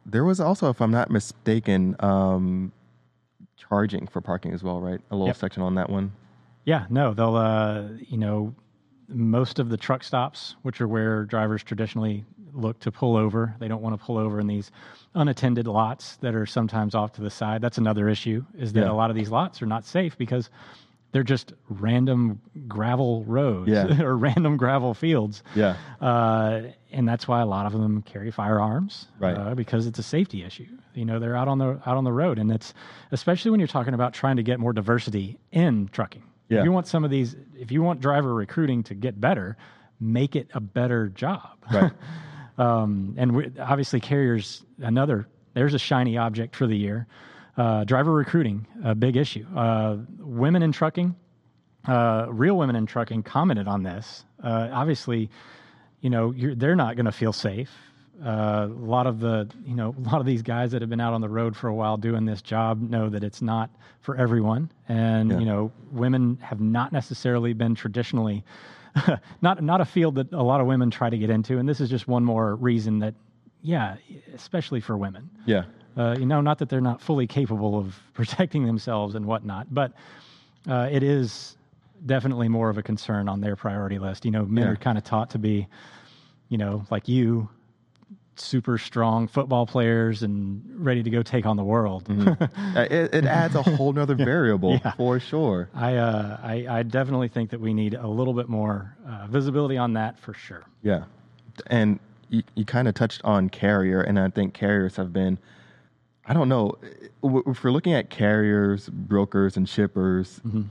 there 0.05 0.25
was 0.25 0.39
also, 0.39 0.69
if 0.69 0.81
I'm 0.81 0.91
not 0.91 1.09
mistaken, 1.09 1.95
um, 1.99 2.71
charging 3.57 4.05
for 4.07 4.21
parking 4.21 4.53
as 4.53 4.61
well, 4.61 4.81
right? 4.81 4.99
A 5.11 5.15
little 5.15 5.27
Yep. 5.27 5.37
section 5.37 5.63
on 5.63 5.75
that 5.75 5.89
one. 5.89 6.11
Yeah, 6.65 6.85
no, 6.89 7.13
they'll, 7.13 7.35
uh, 7.35 7.83
you 7.99 8.17
know, 8.17 8.53
most 9.07 9.59
of 9.59 9.69
the 9.69 9.77
truck 9.77 10.03
stops, 10.03 10.55
which 10.63 10.81
are 10.81 10.87
where 10.87 11.23
drivers 11.25 11.63
traditionally 11.63 12.25
look 12.55 12.79
to 12.79 12.91
pull 12.91 13.15
over, 13.17 13.55
they 13.59 13.67
don't 13.67 13.81
want 13.81 13.99
to 13.99 14.03
pull 14.03 14.17
over 14.17 14.39
in 14.39 14.47
these 14.47 14.71
unattended 15.13 15.67
lots 15.67 16.15
that 16.17 16.35
are 16.35 16.45
sometimes 16.45 16.95
off 16.95 17.13
to 17.13 17.21
the 17.21 17.29
side. 17.29 17.61
That's 17.61 17.77
another 17.77 18.09
issue, 18.09 18.45
is 18.57 18.73
that 18.73 18.81
Yeah. 18.85 18.91
a 18.91 18.93
lot 18.93 19.09
of 19.09 19.15
these 19.15 19.29
lots 19.29 19.61
are 19.61 19.65
not 19.65 19.85
safe 19.85 20.17
because 20.17 20.49
they're 21.11 21.23
just 21.23 21.53
random 21.69 22.41
gravel 22.67 23.23
roads 23.25 23.69
Yeah. 23.69 24.01
or 24.01 24.17
random 24.17 24.57
gravel 24.57 24.93
fields. 24.93 25.43
Yeah. 25.55 25.75
Uh, 26.01 26.63
and 26.91 27.07
that's 27.07 27.27
why 27.27 27.41
a 27.41 27.45
lot 27.45 27.65
of 27.65 27.73
them 27.73 28.01
carry 28.01 28.31
firearms, 28.31 29.07
Right. 29.19 29.37
Uh, 29.37 29.55
because 29.55 29.87
it's 29.87 29.99
a 29.99 30.03
safety 30.03 30.43
issue. 30.43 30.67
You 30.93 31.05
know, 31.05 31.19
they're 31.19 31.35
out 31.35 31.47
on 31.47 31.57
the 31.57 31.79
out 31.85 31.97
on 31.97 32.03
the 32.05 32.11
road, 32.13 32.39
and 32.39 32.51
it's 32.51 32.73
especially 33.11 33.51
when 33.51 33.59
you're 33.59 33.67
talking 33.67 33.93
about 33.93 34.13
trying 34.13 34.37
to 34.37 34.43
get 34.43 34.59
more 34.59 34.71
diversity 34.73 35.37
in 35.51 35.89
trucking. 35.91 36.23
Yeah. 36.49 36.59
If 36.59 36.65
you 36.65 36.71
want 36.71 36.87
some 36.87 37.03
of 37.03 37.11
these, 37.11 37.35
if 37.57 37.71
you 37.71 37.81
want 37.81 37.99
driver 38.01 38.33
recruiting 38.33 38.83
to 38.83 38.93
get 38.93 39.19
better, 39.19 39.57
make 39.99 40.35
it 40.35 40.49
a 40.53 40.59
better 40.61 41.07
job. 41.09 41.49
Right. 41.71 41.91
um, 42.57 43.15
and 43.17 43.35
we, 43.35 43.51
obviously, 43.59 43.99
carriers 43.99 44.63
another. 44.79 45.27
There's 45.53 45.73
a 45.73 45.79
shiny 45.79 46.17
object 46.17 46.55
for 46.55 46.67
the 46.67 46.77
year. 46.77 47.07
Uh, 47.57 47.85
driver 47.85 48.11
recruiting, 48.11 48.67
a 48.83 48.93
big 48.93 49.15
issue. 49.15 49.45
Uh, 49.55 49.97
women 50.19 50.61
in 50.61 50.71
trucking, 50.71 51.15
uh, 51.87 52.25
real 52.29 52.57
women 52.57 52.75
in 52.75 52.85
trucking 52.85 53.23
commented 53.23 53.67
on 53.67 53.83
this. 53.83 54.25
Uh, 54.43 54.69
obviously, 54.71 55.29
you 56.01 56.09
know, 56.09 56.33
they're 56.55 56.75
not 56.75 56.95
going 56.95 57.05
to 57.05 57.11
feel 57.11 57.33
safe. 57.33 57.71
Uh, 58.23 58.67
a 58.69 58.85
lot 58.85 59.07
of 59.07 59.19
the, 59.19 59.49
you 59.65 59.75
know, 59.75 59.93
a 59.97 60.09
lot 60.09 60.19
of 60.19 60.25
these 60.25 60.41
guys 60.41 60.71
that 60.71 60.81
have 60.81 60.89
been 60.89 61.01
out 61.01 61.13
on 61.13 61.21
the 61.21 61.29
road 61.29 61.55
for 61.55 61.67
a 61.67 61.73
while 61.73 61.97
doing 61.97 62.25
this 62.25 62.41
job 62.41 62.81
know 62.81 63.09
that 63.09 63.23
it's 63.23 63.41
not 63.41 63.69
for 64.01 64.15
everyone, 64.15 64.71
and 64.87 65.31
yeah. 65.31 65.39
you 65.39 65.45
know, 65.45 65.71
women 65.91 66.37
have 66.41 66.61
not 66.61 66.93
necessarily 66.93 67.51
been 67.53 67.75
traditionally 67.75 68.43
not 69.41 69.61
not 69.63 69.81
a 69.81 69.85
field 69.85 70.15
that 70.15 70.31
a 70.33 70.43
lot 70.43 70.61
of 70.61 70.67
women 70.67 70.91
try 70.91 71.09
to 71.09 71.17
get 71.17 71.29
into, 71.29 71.57
and 71.57 71.67
this 71.67 71.81
is 71.81 71.89
just 71.89 72.07
one 72.07 72.23
more 72.23 72.55
reason 72.55 72.99
that, 72.99 73.13
yeah, 73.61 73.95
especially 74.33 74.79
for 74.79 74.97
women. 74.97 75.29
Yeah. 75.45 75.65
Uh, 75.97 76.15
you 76.19 76.25
know, 76.25 76.41
not 76.41 76.59
that 76.59 76.69
they're 76.69 76.81
not 76.81 77.01
fully 77.01 77.25
capable 77.25 77.77
of 77.77 77.97
protecting 78.13 78.65
themselves 78.65 79.15
and 79.15 79.25
whatnot, 79.25 79.73
but 79.73 79.93
uh, 80.69 80.89
it 80.91 81.03
is 81.03 81.57
definitely 82.05 82.49
more 82.49 82.69
of 82.69 82.77
a 82.77 82.83
concern 82.83 83.29
on 83.29 83.41
their 83.41 83.55
priority 83.55 83.99
list. 83.99 84.25
You 84.25 84.31
know, 84.31 84.45
men 84.45 84.65
yeah. 84.65 84.71
are 84.71 84.75
kind 84.75 84.97
of 84.97 85.03
taught 85.03 85.29
to 85.31 85.37
be, 85.37 85.67
you 86.49 86.57
know, 86.57 86.85
like 86.91 87.07
you, 87.07 87.49
super 88.39 88.77
strong 88.77 89.27
football 89.27 89.65
players 89.65 90.23
and 90.23 90.61
ready 90.75 91.03
to 91.03 91.09
go 91.09 91.23
take 91.23 91.45
on 91.45 91.57
the 91.57 91.63
world. 91.63 92.05
mm-hmm. 92.05 92.77
it, 92.77 93.13
it, 93.13 93.25
adds 93.25 93.55
a 93.55 93.61
whole 93.61 93.93
nother 93.93 94.15
variable 94.15 94.79
yeah. 94.83 94.91
for 94.91 95.19
sure. 95.19 95.69
I, 95.73 95.95
uh, 95.95 96.39
I, 96.41 96.65
I 96.69 96.83
definitely 96.83 97.27
think 97.27 97.49
that 97.51 97.59
we 97.59 97.73
need 97.73 97.93
a 97.93 98.07
little 98.07 98.33
bit 98.33 98.49
more 98.49 98.95
uh, 99.07 99.27
visibility 99.27 99.77
on 99.77 99.93
that 99.93 100.19
for 100.19 100.33
sure. 100.33 100.63
Yeah, 100.81 101.05
and 101.67 101.99
you, 102.29 102.43
you 102.55 102.65
kind 102.65 102.87
of 102.87 102.93
touched 102.93 103.21
on 103.23 103.49
carrier, 103.49 104.01
and 104.01 104.19
I 104.19 104.29
think 104.29 104.53
carriers 104.53 104.95
have 104.97 105.13
been. 105.13 105.37
I 106.27 106.33
don't 106.33 106.49
know 106.49 106.75
if 107.23 107.63
we're 107.63 107.71
looking 107.71 107.93
at 107.93 108.09
carriers, 108.09 108.89
brokers, 108.89 109.57
and 109.57 109.69
shippers. 109.69 110.41
Mm-hmm 110.45 110.63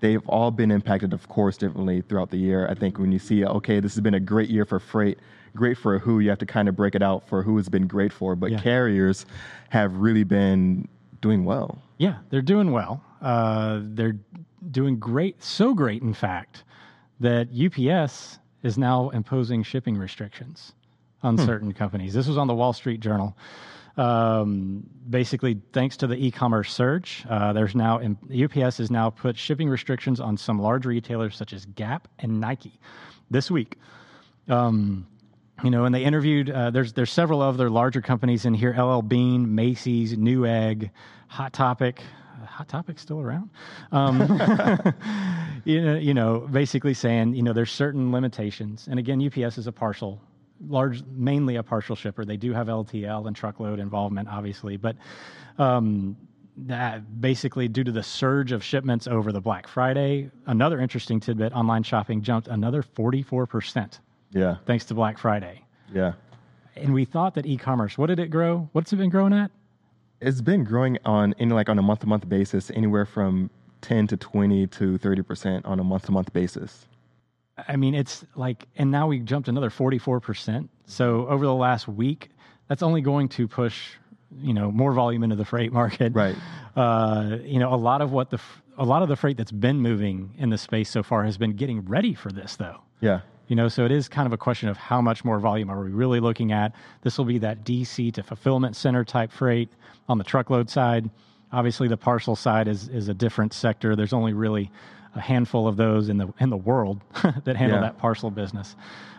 they've 0.00 0.26
all 0.28 0.50
been 0.50 0.70
impacted, 0.70 1.12
of 1.12 1.28
course, 1.28 1.56
differently 1.56 2.02
throughout 2.02 2.30
the 2.30 2.36
year. 2.36 2.68
I 2.68 2.74
think 2.74 2.98
when 2.98 3.12
you 3.12 3.18
see, 3.18 3.44
okay, 3.44 3.80
this 3.80 3.94
has 3.94 4.00
been 4.00 4.14
a 4.14 4.20
great 4.20 4.50
year 4.50 4.64
for 4.64 4.78
freight, 4.78 5.18
great 5.56 5.76
for 5.76 5.98
who, 5.98 6.20
you 6.20 6.28
have 6.30 6.38
to 6.38 6.46
kind 6.46 6.68
of 6.68 6.76
break 6.76 6.94
it 6.94 7.02
out 7.02 7.28
for 7.28 7.42
who 7.42 7.56
has 7.56 7.68
been 7.68 7.86
great 7.86 8.12
for. 8.12 8.36
But 8.36 8.52
yeah. 8.52 8.60
carriers 8.60 9.26
have 9.70 9.96
really 9.96 10.24
been 10.24 10.88
doing 11.20 11.44
well. 11.44 11.78
Yeah, 11.98 12.18
they're 12.30 12.42
doing 12.42 12.72
well. 12.72 13.02
Uh, 13.20 13.80
they're 13.82 14.16
doing 14.70 14.98
great, 14.98 15.42
so 15.42 15.74
great, 15.74 16.02
in 16.02 16.14
fact, 16.14 16.64
that 17.20 17.48
UPS 17.50 18.38
is 18.62 18.76
now 18.76 19.10
imposing 19.10 19.62
shipping 19.62 19.96
restrictions 19.96 20.72
on 21.22 21.36
hmm. 21.36 21.44
certain 21.44 21.72
companies. 21.72 22.12
This 22.14 22.26
was 22.26 22.36
on 22.36 22.46
the 22.46 22.54
Wall 22.54 22.72
Street 22.72 23.00
Journal. 23.00 23.36
Um, 23.96 24.86
basically, 25.08 25.58
thanks 25.72 25.96
to 25.98 26.06
the 26.06 26.16
e-commerce 26.16 26.72
surge, 26.72 27.24
uh, 27.30 27.52
there's 27.54 27.74
now 27.74 27.98
UPS 27.98 28.78
has 28.78 28.90
now 28.90 29.08
put 29.08 29.38
shipping 29.38 29.70
restrictions 29.70 30.20
on 30.20 30.36
some 30.36 30.60
large 30.60 30.84
retailers 30.84 31.34
such 31.34 31.54
as 31.54 31.64
Gap 31.64 32.06
and 32.18 32.38
Nike 32.38 32.78
this 33.30 33.50
week. 33.50 33.78
Um, 34.48 35.06
you 35.64 35.70
know, 35.70 35.84
and 35.84 35.94
they 35.94 36.04
interviewed. 36.04 36.50
Uh, 36.50 36.70
there's 36.70 36.92
there's 36.92 37.10
several 37.10 37.40
other 37.40 37.70
larger 37.70 38.02
companies 38.02 38.44
in 38.44 38.54
here: 38.54 38.74
LL 38.78 39.00
Bean, 39.00 39.54
Macy's, 39.54 40.16
Newegg, 40.16 40.90
Hot 41.28 41.52
Topic. 41.52 42.02
Uh, 42.42 42.46
Hot 42.46 42.68
Topic 42.68 42.98
still 42.98 43.20
around? 43.20 43.50
Um, 43.92 44.20
you 45.64 45.80
know, 45.80 45.96
you 45.96 46.14
know, 46.14 46.40
basically 46.50 46.94
saying 46.94 47.34
you 47.34 47.42
know 47.42 47.52
there's 47.52 47.72
certain 47.72 48.12
limitations, 48.12 48.86
and 48.90 48.98
again, 48.98 49.24
UPS 49.24 49.58
is 49.58 49.66
a 49.66 49.72
partial 49.72 50.20
large, 50.68 51.02
mainly 51.10 51.56
a 51.56 51.62
partial 51.62 51.96
shipper. 51.96 52.24
They 52.24 52.36
do 52.36 52.52
have 52.52 52.66
LTL 52.66 53.26
and 53.26 53.34
truckload 53.34 53.78
involvement, 53.78 54.28
obviously, 54.28 54.76
but 54.76 54.96
um, 55.58 56.16
that 56.58 57.20
basically 57.20 57.68
due 57.68 57.84
to 57.84 57.92
the 57.92 58.02
surge 58.02 58.52
of 58.52 58.62
shipments 58.62 59.06
over 59.06 59.32
the 59.32 59.40
Black 59.40 59.66
Friday, 59.66 60.30
another 60.46 60.80
interesting 60.80 61.18
tidbit: 61.18 61.54
online 61.54 61.82
shopping 61.82 62.20
jumped 62.20 62.48
another 62.48 62.82
forty-four 62.82 63.46
percent. 63.46 64.00
Yeah, 64.32 64.56
thanks 64.66 64.84
to 64.86 64.94
Black 64.94 65.18
Friday. 65.18 65.62
Yeah, 65.92 66.12
and 66.76 66.92
we 66.92 67.04
thought 67.04 67.34
that 67.34 67.46
e-commerce. 67.46 67.96
What 67.96 68.06
did 68.06 68.18
it 68.18 68.28
grow? 68.28 68.68
What's 68.72 68.92
it 68.92 68.96
been 68.96 69.10
growing 69.10 69.32
at? 69.32 69.50
It's 70.20 70.40
been 70.40 70.64
growing 70.64 70.98
on 71.04 71.34
in 71.38 71.50
like 71.50 71.68
on 71.68 71.78
a 71.78 71.82
month-to-month 71.82 72.28
basis, 72.28 72.70
anywhere 72.70 73.04
from 73.06 73.50
ten 73.80 74.06
to 74.08 74.16
twenty 74.16 74.66
to 74.68 74.98
thirty 74.98 75.22
percent 75.22 75.64
on 75.66 75.78
a 75.78 75.84
month-to-month 75.84 76.32
basis. 76.32 76.86
I 77.68 77.76
mean, 77.76 77.94
it's 77.94 78.24
like, 78.34 78.66
and 78.76 78.90
now 78.90 79.06
we 79.06 79.18
jumped 79.18 79.48
another 79.48 79.70
44%. 79.70 80.68
So 80.84 81.26
over 81.26 81.46
the 81.46 81.54
last 81.54 81.88
week, 81.88 82.28
that's 82.68 82.82
only 82.82 83.00
going 83.00 83.28
to 83.30 83.48
push, 83.48 83.92
you 84.42 84.52
know, 84.52 84.70
more 84.70 84.92
volume 84.92 85.22
into 85.22 85.36
the 85.36 85.44
freight 85.44 85.72
market. 85.72 86.12
Right. 86.14 86.36
Uh, 86.76 87.38
you 87.42 87.58
know, 87.58 87.72
a 87.72 87.76
lot 87.76 88.02
of 88.02 88.12
what 88.12 88.28
the, 88.28 88.38
a 88.76 88.84
lot 88.84 89.02
of 89.02 89.08
the 89.08 89.16
freight 89.16 89.38
that's 89.38 89.52
been 89.52 89.80
moving 89.80 90.34
in 90.36 90.50
the 90.50 90.58
space 90.58 90.90
so 90.90 91.02
far 91.02 91.24
has 91.24 91.38
been 91.38 91.52
getting 91.56 91.82
ready 91.86 92.12
for 92.12 92.30
this, 92.30 92.56
though. 92.56 92.82
Yeah. 93.00 93.20
You 93.48 93.56
know, 93.56 93.68
so 93.68 93.84
it 93.84 93.92
is 93.92 94.08
kind 94.08 94.26
of 94.26 94.32
a 94.32 94.36
question 94.36 94.68
of 94.68 94.76
how 94.76 95.00
much 95.00 95.24
more 95.24 95.38
volume 95.38 95.70
are 95.70 95.80
we 95.80 95.90
really 95.90 96.20
looking 96.20 96.52
at? 96.52 96.72
This 97.02 97.16
will 97.16 97.24
be 97.24 97.38
that 97.38 97.64
DC 97.64 98.12
to 98.14 98.22
fulfillment 98.22 98.74
center 98.74 99.04
type 99.04 99.30
freight 99.30 99.70
on 100.08 100.18
the 100.18 100.24
truckload 100.24 100.68
side. 100.68 101.08
Obviously, 101.52 101.86
the 101.86 101.96
parcel 101.96 102.34
side 102.34 102.66
is 102.66 102.88
is 102.88 103.08
a 103.08 103.14
different 103.14 103.52
sector. 103.52 103.94
There's 103.94 104.12
only 104.12 104.32
really 104.32 104.70
a 105.14 105.20
handful 105.20 105.68
of 105.68 105.76
those 105.76 106.08
in 106.08 106.18
the 106.18 106.32
in 106.40 106.50
the 106.50 106.56
world 106.56 107.00
that 107.44 107.56
handle 107.56 107.78
yeah. 107.78 107.82
that 107.82 107.98
parcel 107.98 108.30
business. 108.30 108.76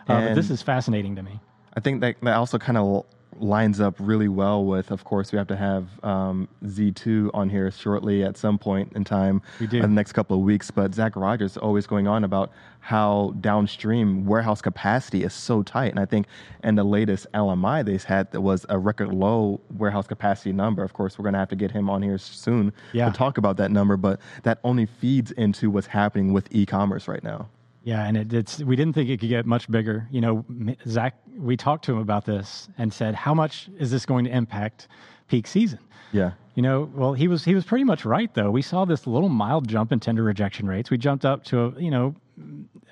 Uh, 0.08 0.28
but 0.28 0.34
this 0.34 0.50
is 0.50 0.62
fascinating 0.62 1.16
to 1.16 1.22
me. 1.22 1.40
I 1.74 1.80
think 1.80 2.00
that 2.00 2.16
that 2.22 2.36
also 2.36 2.58
kind 2.58 2.78
of 2.78 3.06
lines 3.40 3.80
up 3.80 3.94
really 3.98 4.28
well 4.28 4.64
with, 4.64 4.90
of 4.90 5.04
course, 5.04 5.32
we 5.32 5.38
have 5.38 5.46
to 5.48 5.56
have 5.56 5.86
um, 6.04 6.48
Z2 6.64 7.30
on 7.34 7.48
here 7.48 7.70
shortly 7.70 8.22
at 8.22 8.36
some 8.36 8.58
point 8.58 8.92
in 8.94 9.04
time 9.04 9.42
in 9.60 9.68
the 9.68 9.88
next 9.88 10.12
couple 10.12 10.36
of 10.36 10.42
weeks. 10.42 10.70
But 10.70 10.94
Zach 10.94 11.16
Rogers 11.16 11.56
always 11.56 11.86
going 11.86 12.06
on 12.06 12.24
about 12.24 12.50
how 12.80 13.34
downstream 13.40 14.24
warehouse 14.24 14.62
capacity 14.62 15.22
is 15.22 15.34
so 15.34 15.62
tight. 15.62 15.90
And 15.90 16.00
I 16.00 16.04
think 16.04 16.26
in 16.64 16.74
the 16.74 16.84
latest 16.84 17.26
LMI 17.34 17.84
they 17.84 17.98
had 18.08 18.30
that 18.32 18.40
was 18.40 18.64
a 18.68 18.78
record 18.78 19.12
low 19.12 19.60
warehouse 19.76 20.06
capacity 20.06 20.52
number. 20.52 20.82
Of 20.82 20.92
course, 20.92 21.18
we're 21.18 21.24
going 21.24 21.34
to 21.34 21.38
have 21.38 21.50
to 21.50 21.56
get 21.56 21.70
him 21.70 21.90
on 21.90 22.02
here 22.02 22.18
soon 22.18 22.72
yeah. 22.92 23.10
to 23.10 23.12
talk 23.16 23.38
about 23.38 23.56
that 23.58 23.70
number. 23.70 23.96
But 23.96 24.20
that 24.44 24.58
only 24.64 24.86
feeds 24.86 25.32
into 25.32 25.70
what's 25.70 25.88
happening 25.88 26.32
with 26.32 26.48
e-commerce 26.50 27.08
right 27.08 27.22
now. 27.22 27.48
Yeah, 27.88 28.04
and 28.04 28.18
it, 28.18 28.34
it's 28.34 28.58
we 28.58 28.76
didn't 28.76 28.92
think 28.92 29.08
it 29.08 29.18
could 29.18 29.30
get 29.30 29.46
much 29.46 29.70
bigger. 29.70 30.06
You 30.10 30.20
know, 30.20 30.44
Zach, 30.86 31.14
we 31.38 31.56
talked 31.56 31.86
to 31.86 31.92
him 31.92 31.98
about 32.00 32.26
this 32.26 32.68
and 32.76 32.92
said, 32.92 33.14
how 33.14 33.32
much 33.32 33.70
is 33.78 33.90
this 33.90 34.04
going 34.04 34.26
to 34.26 34.30
impact 34.30 34.88
peak 35.26 35.46
season? 35.46 35.78
Yeah. 36.12 36.32
You 36.54 36.62
know, 36.62 36.90
well, 36.94 37.14
he 37.14 37.28
was 37.28 37.46
he 37.46 37.54
was 37.54 37.64
pretty 37.64 37.84
much 37.84 38.04
right 38.04 38.32
though. 38.34 38.50
We 38.50 38.60
saw 38.60 38.84
this 38.84 39.06
little 39.06 39.30
mild 39.30 39.66
jump 39.66 39.90
in 39.90 40.00
tender 40.00 40.22
rejection 40.22 40.66
rates. 40.66 40.90
We 40.90 40.98
jumped 40.98 41.24
up 41.24 41.44
to 41.44 41.60
a, 41.64 41.80
you 41.80 41.90
know, 41.90 42.14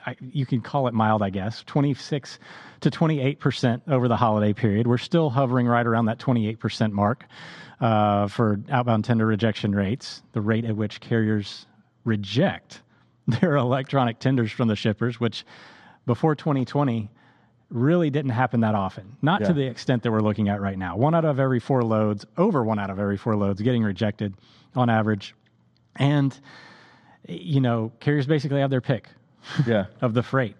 I, 0.07 0.17
you 0.33 0.47
can 0.47 0.63
call 0.63 0.89
it 0.89 0.95
mild, 0.95 1.21
I 1.21 1.29
guess, 1.29 1.63
twenty 1.65 1.93
six 1.93 2.39
to 2.81 2.91
twenty 2.91 3.21
eight 3.21 3.39
percent 3.39 3.83
over 3.89 4.09
the 4.09 4.17
holiday 4.17 4.55
period. 4.55 4.87
We're 4.87 4.97
still 4.97 5.29
hovering 5.29 5.67
right 5.67 5.87
around 5.87 6.07
that 6.07 6.19
twenty 6.19 6.49
eight 6.49 6.59
percent 6.59 6.95
mark 6.95 7.27
uh, 7.83 8.29
for 8.29 8.63
outbound 8.71 9.05
tender 9.05 9.27
rejection 9.27 9.75
rates, 9.75 10.23
the 10.33 10.41
rate 10.41 10.65
at 10.65 10.75
which 10.75 11.01
carriers 11.01 11.67
reject 12.05 12.81
their 13.41 13.57
electronic 13.57 14.19
tenders 14.19 14.53
from 14.53 14.69
the 14.69 14.77
shippers, 14.77 15.19
which 15.19 15.45
before 16.07 16.35
2020 16.35 17.11
really 17.71 18.11
didn't 18.11 18.31
happen 18.31 18.61
that 18.61 18.75
often. 18.75 19.17
Not 19.23 19.41
yeah. 19.41 19.49
to 19.49 19.53
the 19.53 19.67
extent 19.67 20.03
that 20.05 20.13
we're 20.13 20.21
looking 20.21 20.49
at 20.49 20.61
right 20.61 20.79
now. 20.79 20.97
One 20.97 21.15
out 21.15 21.25
of 21.25 21.41
every 21.41 21.59
four 21.59 21.83
loads, 21.83 22.25
over 22.37 22.63
one 22.63 22.79
out 22.79 22.91
of 22.91 22.99
every 22.99 23.17
four 23.17 23.37
loads, 23.37 23.61
getting 23.61 23.83
rejected 23.83 24.35
on 24.77 24.89
average. 24.89 25.35
And, 25.97 26.39
you 27.27 27.61
know, 27.61 27.93
carriers 27.99 28.27
basically 28.27 28.61
have 28.61 28.71
their 28.71 28.81
pick 28.81 29.09
yeah. 29.67 29.87
of 30.01 30.15
the 30.15 30.23
freight, 30.23 30.55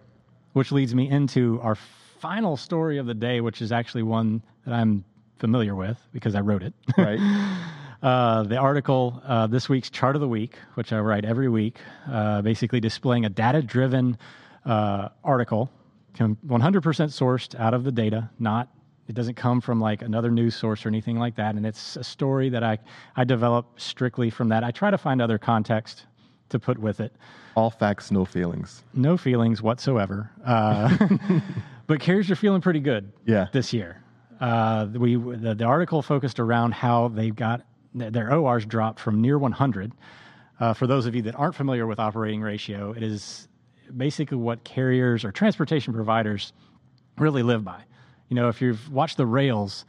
which 0.53 0.71
leads 0.71 0.93
me 0.93 1.09
into 1.09 1.61
our 1.61 1.75
final 2.19 2.57
story 2.57 2.97
of 2.97 3.05
the 3.05 3.13
day, 3.13 3.39
which 3.39 3.61
is 3.61 3.71
actually 3.71 4.03
one 4.03 4.41
that 4.65 4.73
I'm 4.73 5.05
familiar 5.37 5.75
with 5.75 5.97
because 6.11 6.35
I 6.35 6.41
wrote 6.41 6.63
it. 6.63 6.73
Right. 6.97 7.19
Uh, 8.01 8.43
the 8.43 8.57
article, 8.57 9.21
uh, 9.25 9.47
this 9.47 9.67
week's 9.69 9.89
chart 9.89 10.15
of 10.15 10.21
the 10.21 10.27
week, 10.27 10.55
which 10.75 10.93
I 10.93 10.99
write 10.99 11.25
every 11.25 11.49
week, 11.49 11.79
uh, 12.09 12.41
basically 12.41 12.79
displaying 12.79 13.25
a 13.25 13.29
data 13.29 13.61
driven 13.61 14.17
uh, 14.65 15.09
article, 15.23 15.71
100% 16.15 16.37
sourced 16.41 17.59
out 17.59 17.73
of 17.73 17.83
the 17.83 17.91
data, 17.91 18.29
not 18.39 18.69
it 19.07 19.15
doesn't 19.15 19.35
come 19.35 19.61
from 19.61 19.79
like 19.79 20.01
another 20.01 20.29
news 20.29 20.55
source 20.55 20.85
or 20.85 20.89
anything 20.89 21.17
like 21.17 21.35
that. 21.35 21.55
And 21.55 21.65
it's 21.65 21.95
a 21.95 22.03
story 22.03 22.49
that 22.49 22.63
I, 22.63 22.77
I 23.15 23.23
develop 23.23 23.79
strictly 23.79 24.29
from 24.29 24.49
that. 24.49 24.63
I 24.63 24.71
try 24.71 24.91
to 24.91 24.97
find 24.97 25.21
other 25.21 25.37
context 25.37 26.05
to 26.49 26.59
put 26.59 26.77
with 26.77 26.99
it. 26.99 27.13
All 27.55 27.69
facts, 27.69 28.11
no 28.11 28.25
feelings. 28.25 28.83
No 28.93 29.17
feelings 29.17 29.61
whatsoever. 29.61 30.29
Uh, 30.45 30.95
but 31.87 31.99
carriers 31.99 32.29
are 32.29 32.35
feeling 32.35 32.61
pretty 32.61 32.79
good 32.79 33.11
yeah. 33.25 33.47
this 33.51 33.73
year. 33.73 34.03
Uh, 34.39 34.87
we 34.93 35.15
the, 35.15 35.55
the, 35.55 35.63
article 35.63 36.03
focused 36.03 36.39
around 36.39 36.73
how 36.73 37.07
they've 37.07 37.35
got 37.35 37.65
their 37.99 38.33
ORs 38.33 38.65
dropped 38.65 38.99
from 38.99 39.21
near 39.21 39.37
100. 39.37 39.91
Uh, 40.59 40.73
for 40.73 40.87
those 40.87 41.05
of 41.05 41.15
you 41.15 41.21
that 41.23 41.35
aren't 41.35 41.55
familiar 41.55 41.85
with 41.85 41.99
operating 41.99 42.41
ratio, 42.41 42.91
it 42.91 43.03
is 43.03 43.47
basically 43.95 44.37
what 44.37 44.63
carriers 44.63 45.23
or 45.23 45.31
transportation 45.31 45.93
providers 45.93 46.51
really 47.17 47.43
live 47.43 47.63
by. 47.63 47.81
You 48.29 48.35
know, 48.35 48.49
if 48.49 48.61
you've 48.61 48.91
watched 48.91 49.17
the 49.17 49.25
rails, 49.25 49.85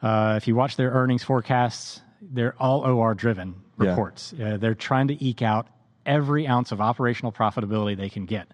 uh, 0.00 0.34
if 0.36 0.46
you 0.48 0.54
watch 0.54 0.76
their 0.76 0.90
earnings 0.90 1.22
forecasts, 1.24 2.00
they're 2.20 2.54
all 2.58 2.80
OR 2.80 3.14
driven 3.14 3.56
Yeah. 3.80 3.90
reports. 3.90 4.32
Uh, 4.32 4.56
they're 4.58 4.74
trying 4.74 5.08
to 5.08 5.24
eke 5.24 5.42
out 5.42 5.66
every 6.06 6.46
ounce 6.46 6.72
of 6.72 6.80
operational 6.80 7.32
profitability 7.32 7.96
they 7.96 8.08
can 8.08 8.24
get. 8.26 8.48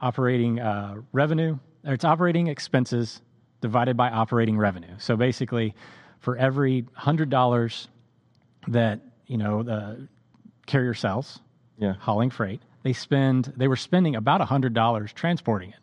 Operating 0.00 0.58
uh, 0.60 0.96
revenue, 1.12 1.58
or 1.84 1.92
it's 1.92 2.04
operating 2.06 2.46
expenses 2.46 3.20
divided 3.60 3.96
by 3.96 4.08
operating 4.08 4.56
revenue. 4.56 4.94
So 4.98 5.14
basically, 5.16 5.74
for 6.20 6.36
every 6.38 6.86
hundred 6.94 7.28
dollars 7.28 7.88
that 8.68 9.00
you 9.26 9.36
know 9.38 9.62
the 9.62 10.08
carrier 10.66 10.94
sells, 10.94 11.40
Yeah. 11.78 11.94
hauling 11.98 12.30
freight, 12.30 12.60
they 12.82 12.92
spend 12.92 13.52
they 13.56 13.68
were 13.68 13.76
spending 13.76 14.16
about 14.16 14.40
hundred 14.42 14.74
dollars 14.74 15.12
transporting 15.12 15.70
it. 15.70 15.76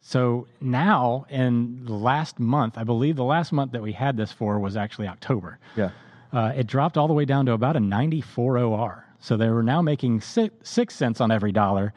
So 0.00 0.46
now, 0.60 1.26
in 1.28 1.84
the 1.84 1.92
last 1.94 2.38
month, 2.38 2.78
I 2.78 2.84
believe 2.84 3.16
the 3.16 3.24
last 3.24 3.52
month 3.52 3.72
that 3.72 3.82
we 3.82 3.92
had 3.92 4.16
this 4.16 4.32
for 4.32 4.58
was 4.58 4.76
actually 4.76 5.08
October. 5.08 5.58
Yeah. 5.76 5.90
Uh, 6.32 6.52
it 6.56 6.66
dropped 6.66 6.96
all 6.96 7.08
the 7.08 7.14
way 7.14 7.24
down 7.24 7.46
to 7.46 7.52
about 7.52 7.76
a 7.76 7.80
94 7.80 8.58
OR. 8.58 9.04
So 9.18 9.36
they 9.36 9.48
were 9.48 9.62
now 9.62 9.82
making 9.82 10.20
six, 10.20 10.54
six 10.70 10.94
cents 10.94 11.20
on 11.20 11.30
every 11.30 11.52
dollar 11.52 11.92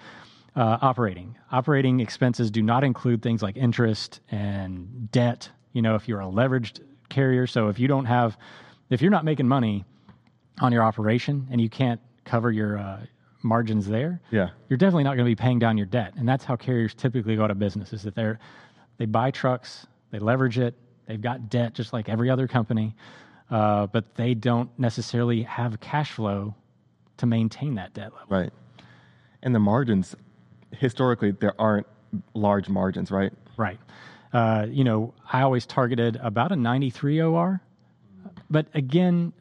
uh, 0.56 0.80
operating. 0.82 1.38
Operating 1.52 2.00
expenses 2.00 2.50
do 2.50 2.62
not 2.64 2.84
include 2.84 3.22
things 3.22 3.44
like 3.44 3.56
interest 3.56 4.20
and 4.32 5.12
debt. 5.12 5.50
You 5.74 5.82
know, 5.82 5.96
if 5.96 6.08
you're 6.08 6.22
a 6.22 6.26
leveraged 6.26 6.80
carrier, 7.10 7.46
so 7.46 7.68
if 7.70 7.78
you 7.78 7.88
don't 7.88 8.06
have, 8.06 8.36
if 8.90 9.02
you're 9.02 9.12
not 9.12 9.24
making 9.26 9.48
money 9.48 9.86
on 10.62 10.72
your 10.72 10.84
operation 10.84 11.48
and 11.52 11.60
you 11.60 11.70
can't 11.70 12.00
cover 12.24 12.52
your 12.52 12.78
uh, 12.78 13.02
margins 13.44 13.88
there, 13.88 14.22
Yeah. 14.32 14.50
you're 14.70 14.78
definitely 14.78 15.04
not 15.04 15.16
going 15.16 15.26
to 15.26 15.32
be 15.32 15.36
paying 15.36 15.60
down 15.60 15.78
your 15.78 15.88
debt. 15.88 16.14
And 16.16 16.28
that's 16.30 16.44
how 16.46 16.56
carriers 16.56 16.94
typically 16.94 17.36
go 17.36 17.44
out 17.44 17.52
of 17.52 17.60
business 17.60 17.92
is 17.94 18.04
that 18.04 18.16
they're 18.16 18.40
they 18.98 19.06
buy 19.06 19.32
trucks, 19.32 19.88
they 20.12 20.20
leverage 20.20 20.60
it, 20.60 20.76
they've 21.08 21.20
got 21.22 21.50
debt 21.50 21.74
just 21.74 21.92
like 21.92 22.08
every 22.08 22.30
other 22.30 22.48
company, 22.48 22.96
uh, 23.50 23.88
but 23.88 24.14
they 24.16 24.36
don't 24.36 24.70
necessarily 24.78 25.42
have 25.42 25.80
cash 25.80 26.12
flow 26.12 26.54
to 27.18 27.26
maintain 27.26 27.76
that 27.76 27.94
debt 27.96 28.12
level. 28.14 28.28
Right. 28.30 28.54
And 29.42 29.56
the 29.56 29.60
margins, 29.60 30.16
historically, 30.72 31.32
there 31.32 31.60
aren't 31.60 31.88
large 32.36 32.70
margins, 32.70 33.10
right? 33.10 33.34
Right. 33.58 33.80
Uh, 34.32 34.68
you 34.70 34.84
know, 34.84 35.16
I 35.34 35.42
always 35.42 35.66
targeted 35.66 36.18
about 36.18 36.52
a 36.52 36.56
93 36.56 37.22
OR, 37.22 37.60
but 38.52 38.68
again, 38.76 39.34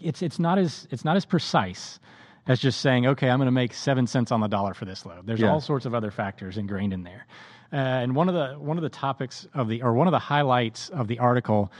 it's 0.00 0.22
it's 0.22 0.38
not 0.38 0.58
as 0.58 0.86
it's 0.90 1.04
not 1.04 1.16
as 1.16 1.24
precise 1.24 1.98
as 2.48 2.60
just 2.60 2.80
saying, 2.80 3.06
okay, 3.06 3.28
I'm 3.28 3.38
going 3.38 3.46
to 3.46 3.50
make 3.52 3.74
seven 3.74 4.06
cents 4.06 4.30
on 4.30 4.40
the 4.40 4.46
dollar 4.46 4.72
for 4.72 4.84
this 4.84 5.04
load. 5.04 5.26
There's 5.26 5.40
Yeah. 5.40 5.50
all 5.50 5.60
sorts 5.60 5.84
of 5.84 5.94
other 5.94 6.10
factors 6.12 6.58
ingrained 6.58 6.92
in 6.92 7.02
there, 7.02 7.26
uh, 7.72 7.76
and 7.76 8.14
one 8.14 8.28
of 8.28 8.34
the 8.34 8.54
one 8.58 8.76
of 8.78 8.82
the 8.82 8.88
topics 8.88 9.46
of 9.54 9.68
the 9.68 9.82
or 9.82 9.94
one 9.94 10.06
of 10.06 10.12
the 10.12 10.18
highlights 10.18 10.88
of 10.90 11.08
the 11.08 11.18
article 11.18 11.72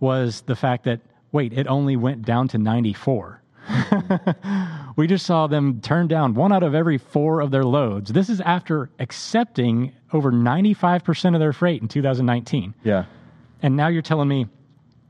was 0.00 0.42
the 0.42 0.56
fact 0.56 0.84
that 0.84 1.00
wait, 1.32 1.52
it 1.52 1.66
only 1.66 1.96
went 1.96 2.22
down 2.22 2.46
to 2.48 2.58
94. 2.58 3.40
we 4.96 5.06
just 5.06 5.26
saw 5.26 5.46
them 5.46 5.80
turn 5.80 6.06
down 6.06 6.34
one 6.34 6.52
out 6.52 6.62
of 6.62 6.74
every 6.74 6.98
four 6.98 7.40
of 7.40 7.50
their 7.50 7.64
loads. 7.64 8.12
This 8.12 8.28
is 8.28 8.40
after 8.42 8.90
accepting 8.98 9.92
over 10.12 10.30
95% 10.30 11.34
of 11.34 11.40
their 11.40 11.52
freight 11.52 11.82
in 11.82 11.88
2019. 11.88 12.74
Yeah. 12.84 13.06
And 13.62 13.76
now 13.76 13.88
you're 13.88 14.02
telling 14.02 14.28
me 14.28 14.46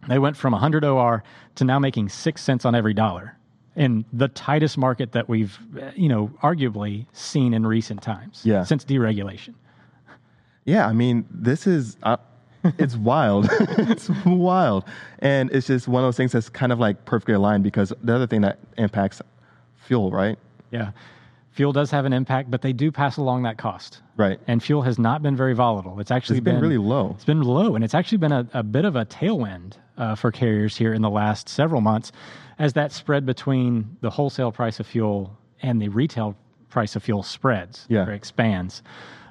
they 0.09 0.19
went 0.19 0.37
from 0.37 0.53
100 0.53 0.85
OR 0.85 1.23
to 1.57 1.65
now 1.65 1.79
making 1.79 2.09
six 2.09 2.43
cents 2.43 2.65
on 2.65 2.75
every 2.75 2.95
dollar 2.95 3.37
in 3.77 4.05
the 4.13 4.29
tightest 4.29 4.79
market 4.79 5.13
that 5.13 5.29
we've, 5.29 5.59
uh, 5.81 5.91
you 5.97 6.09
know, 6.09 6.31
arguably 6.43 7.07
seen 7.13 7.53
in 7.55 7.67
recent 7.67 8.03
times 8.03 8.43
Yeah. 8.45 8.63
since 8.65 8.85
deregulation. 8.85 9.55
Yeah, 10.65 10.87
I 10.87 10.93
mean, 10.93 11.27
this 11.31 11.67
is 11.67 11.97
uh, 12.05 12.17
it's 12.79 12.97
wild. 12.97 13.49
it's 13.61 14.09
wild, 14.25 14.85
and 15.19 15.51
it's 15.51 15.67
just 15.67 15.89
one 15.89 16.03
of 16.03 16.07
those 16.07 16.17
things 16.17 16.33
that's 16.33 16.49
kind 16.49 16.73
of 16.73 16.79
like 16.79 17.05
perfectly 17.05 17.35
aligned 17.35 17.65
because 17.65 17.93
the 18.03 18.15
other 18.15 18.27
thing 18.27 18.41
that 18.43 18.59
impacts 18.79 19.21
fuel, 19.77 20.11
right? 20.11 20.39
Yeah. 20.71 20.93
Fuel 21.55 21.73
does 21.73 21.91
have 21.93 22.05
an 22.05 22.13
impact, 22.13 22.51
but 22.51 22.63
they 22.63 22.73
do 22.73 22.91
pass 22.91 23.17
along 23.17 23.45
that 23.45 23.59
cost. 23.59 24.03
Right. 24.17 24.41
And 24.49 24.61
fuel 24.63 24.83
has 24.83 24.99
not 24.99 25.23
been 25.23 25.37
very 25.37 25.55
volatile. 25.55 26.01
It's 26.01 26.11
actually 26.11 26.39
It's 26.39 26.45
been 26.45 26.61
really 26.61 26.79
low. 26.79 27.13
It's 27.15 27.25
been 27.25 27.43
low, 27.43 27.77
and 27.77 27.85
it's 27.85 27.95
actually 27.95 28.19
been 28.19 28.33
a, 28.33 28.47
a 28.55 28.63
bit 28.65 28.85
of 28.85 28.97
a 28.97 29.05
tailwind 29.07 29.75
uh, 29.97 30.17
for 30.17 30.33
carriers 30.33 30.77
here 30.77 30.93
in 30.93 31.01
the 31.01 31.11
last 31.11 31.49
several 31.49 31.81
months 31.81 32.11
as 32.59 32.73
that 32.73 32.91
spread 32.93 33.25
between 33.25 33.97
the 34.01 34.11
wholesale 34.11 34.51
price 34.51 34.81
of 34.81 34.87
fuel 34.87 35.37
and 35.63 35.81
the 35.81 35.89
retail 35.89 36.37
price 36.71 36.97
of 36.97 37.05
fuel 37.05 37.23
spreads 37.23 37.87
Yeah. 37.89 38.05
or 38.05 38.13
expands. 38.13 38.83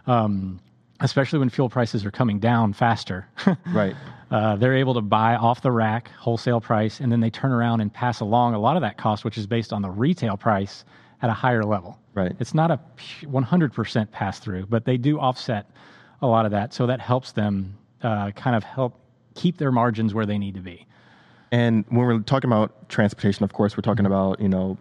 Um, 0.08 0.62
especially 1.02 1.40
when 1.40 1.50
fuel 1.50 1.70
prices 1.70 2.06
are 2.06 2.12
coming 2.12 2.40
down 2.40 2.72
faster. 2.74 3.28
Right. 3.68 3.96
Uh, 4.32 4.56
they're 4.56 4.76
able 4.76 4.94
to 4.96 5.02
buy 5.02 5.36
off 5.36 5.62
the 5.62 5.72
rack 5.72 6.08
wholesale 6.18 6.60
price, 6.62 7.00
and 7.02 7.12
then 7.12 7.20
they 7.20 7.30
turn 7.30 7.52
around 7.52 7.82
and 7.82 7.94
pass 7.94 8.20
along 8.22 8.56
a 8.56 8.60
lot 8.60 8.76
of 8.78 8.82
that 8.82 8.98
cost, 8.98 9.24
which 9.26 9.38
is 9.38 9.46
based 9.46 9.72
on 9.74 9.82
the 9.84 9.92
retail 9.92 10.38
price 10.38 10.86
at 11.22 11.30
a 11.30 11.34
higher 11.34 11.64
level. 11.64 12.00
Right. 12.16 12.36
It's 12.40 12.54
not 12.54 12.70
a 12.70 12.80
100% 13.24 14.12
pass 14.12 14.40
through, 14.40 14.68
but 14.68 14.86
they 14.86 14.98
do 14.98 15.20
offset 15.20 15.70
a 16.22 16.28
lot 16.28 16.46
of 16.46 16.52
that. 16.52 16.74
So 16.74 16.86
that 16.88 17.00
helps 17.00 17.32
them 17.32 17.78
uh, 18.04 18.32
kind 18.32 18.56
of 18.56 18.64
help 18.64 19.00
keep 19.36 19.58
their 19.58 19.72
margins 19.72 20.14
where 20.14 20.26
they 20.26 20.38
need 20.38 20.54
to 20.56 20.62
be. 20.62 20.86
And 21.52 21.86
when 21.90 22.06
we're 22.06 22.20
talking 22.20 22.50
about 22.50 22.90
transportation, 22.90 23.44
of 23.44 23.54
course, 23.54 23.78
we're 23.78 23.82
talking 23.82 24.06
about 24.06 24.40
you 24.40 24.50
know 24.50 24.78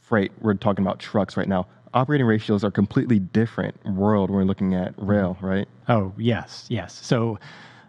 freight. 0.00 0.32
We're 0.40 0.54
talking 0.54 0.84
about 0.84 0.98
trucks 0.98 1.36
right 1.36 1.48
now. 1.48 1.66
Operating 1.94 2.26
ratios 2.26 2.64
are 2.64 2.70
completely 2.70 3.18
different 3.18 3.76
world 3.84 4.30
when 4.30 4.38
we're 4.38 4.44
looking 4.44 4.74
at 4.74 4.94
rail, 4.96 5.38
right? 5.40 5.68
Oh, 5.88 6.12
yes, 6.18 6.66
yes. 6.68 6.94
So 6.94 7.38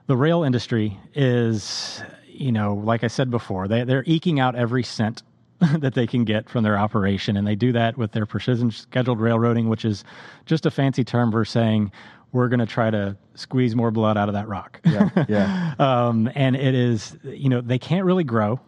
the 0.07 0.15
rail 0.15 0.43
industry 0.43 0.97
is, 1.15 2.01
you 2.27 2.51
know, 2.51 2.75
like 2.75 3.03
I 3.03 3.07
said 3.07 3.29
before, 3.29 3.67
they, 3.67 3.83
they're 3.83 4.05
eking 4.05 4.39
out 4.39 4.55
every 4.55 4.83
cent 4.83 5.23
that 5.79 5.93
they 5.93 6.07
can 6.07 6.23
get 6.23 6.49
from 6.49 6.63
their 6.63 6.77
operation. 6.77 7.35
And 7.35 7.45
they 7.45 7.55
do 7.55 7.71
that 7.73 7.97
with 7.97 8.11
their 8.11 8.25
precision 8.25 8.71
scheduled 8.71 9.19
railroading, 9.19 9.67
which 9.67 9.85
is 9.85 10.03
just 10.45 10.65
a 10.65 10.71
fancy 10.71 11.03
term 11.03 11.31
for 11.31 11.43
saying 11.43 11.91
we're 12.31 12.47
going 12.47 12.59
to 12.59 12.65
try 12.65 12.89
to 12.89 13.17
squeeze 13.35 13.75
more 13.75 13.91
blood 13.91 14.17
out 14.17 14.29
of 14.29 14.33
that 14.33 14.47
rock. 14.47 14.79
Yeah, 14.85 15.25
yeah. 15.27 15.75
um, 15.79 16.29
and 16.35 16.55
it 16.55 16.75
is, 16.75 17.17
you 17.23 17.49
know, 17.49 17.61
they 17.61 17.79
can't 17.79 18.05
really 18.05 18.23
grow. 18.23 18.59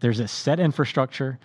There's 0.00 0.20
a 0.20 0.28
set 0.28 0.60
infrastructure. 0.60 1.38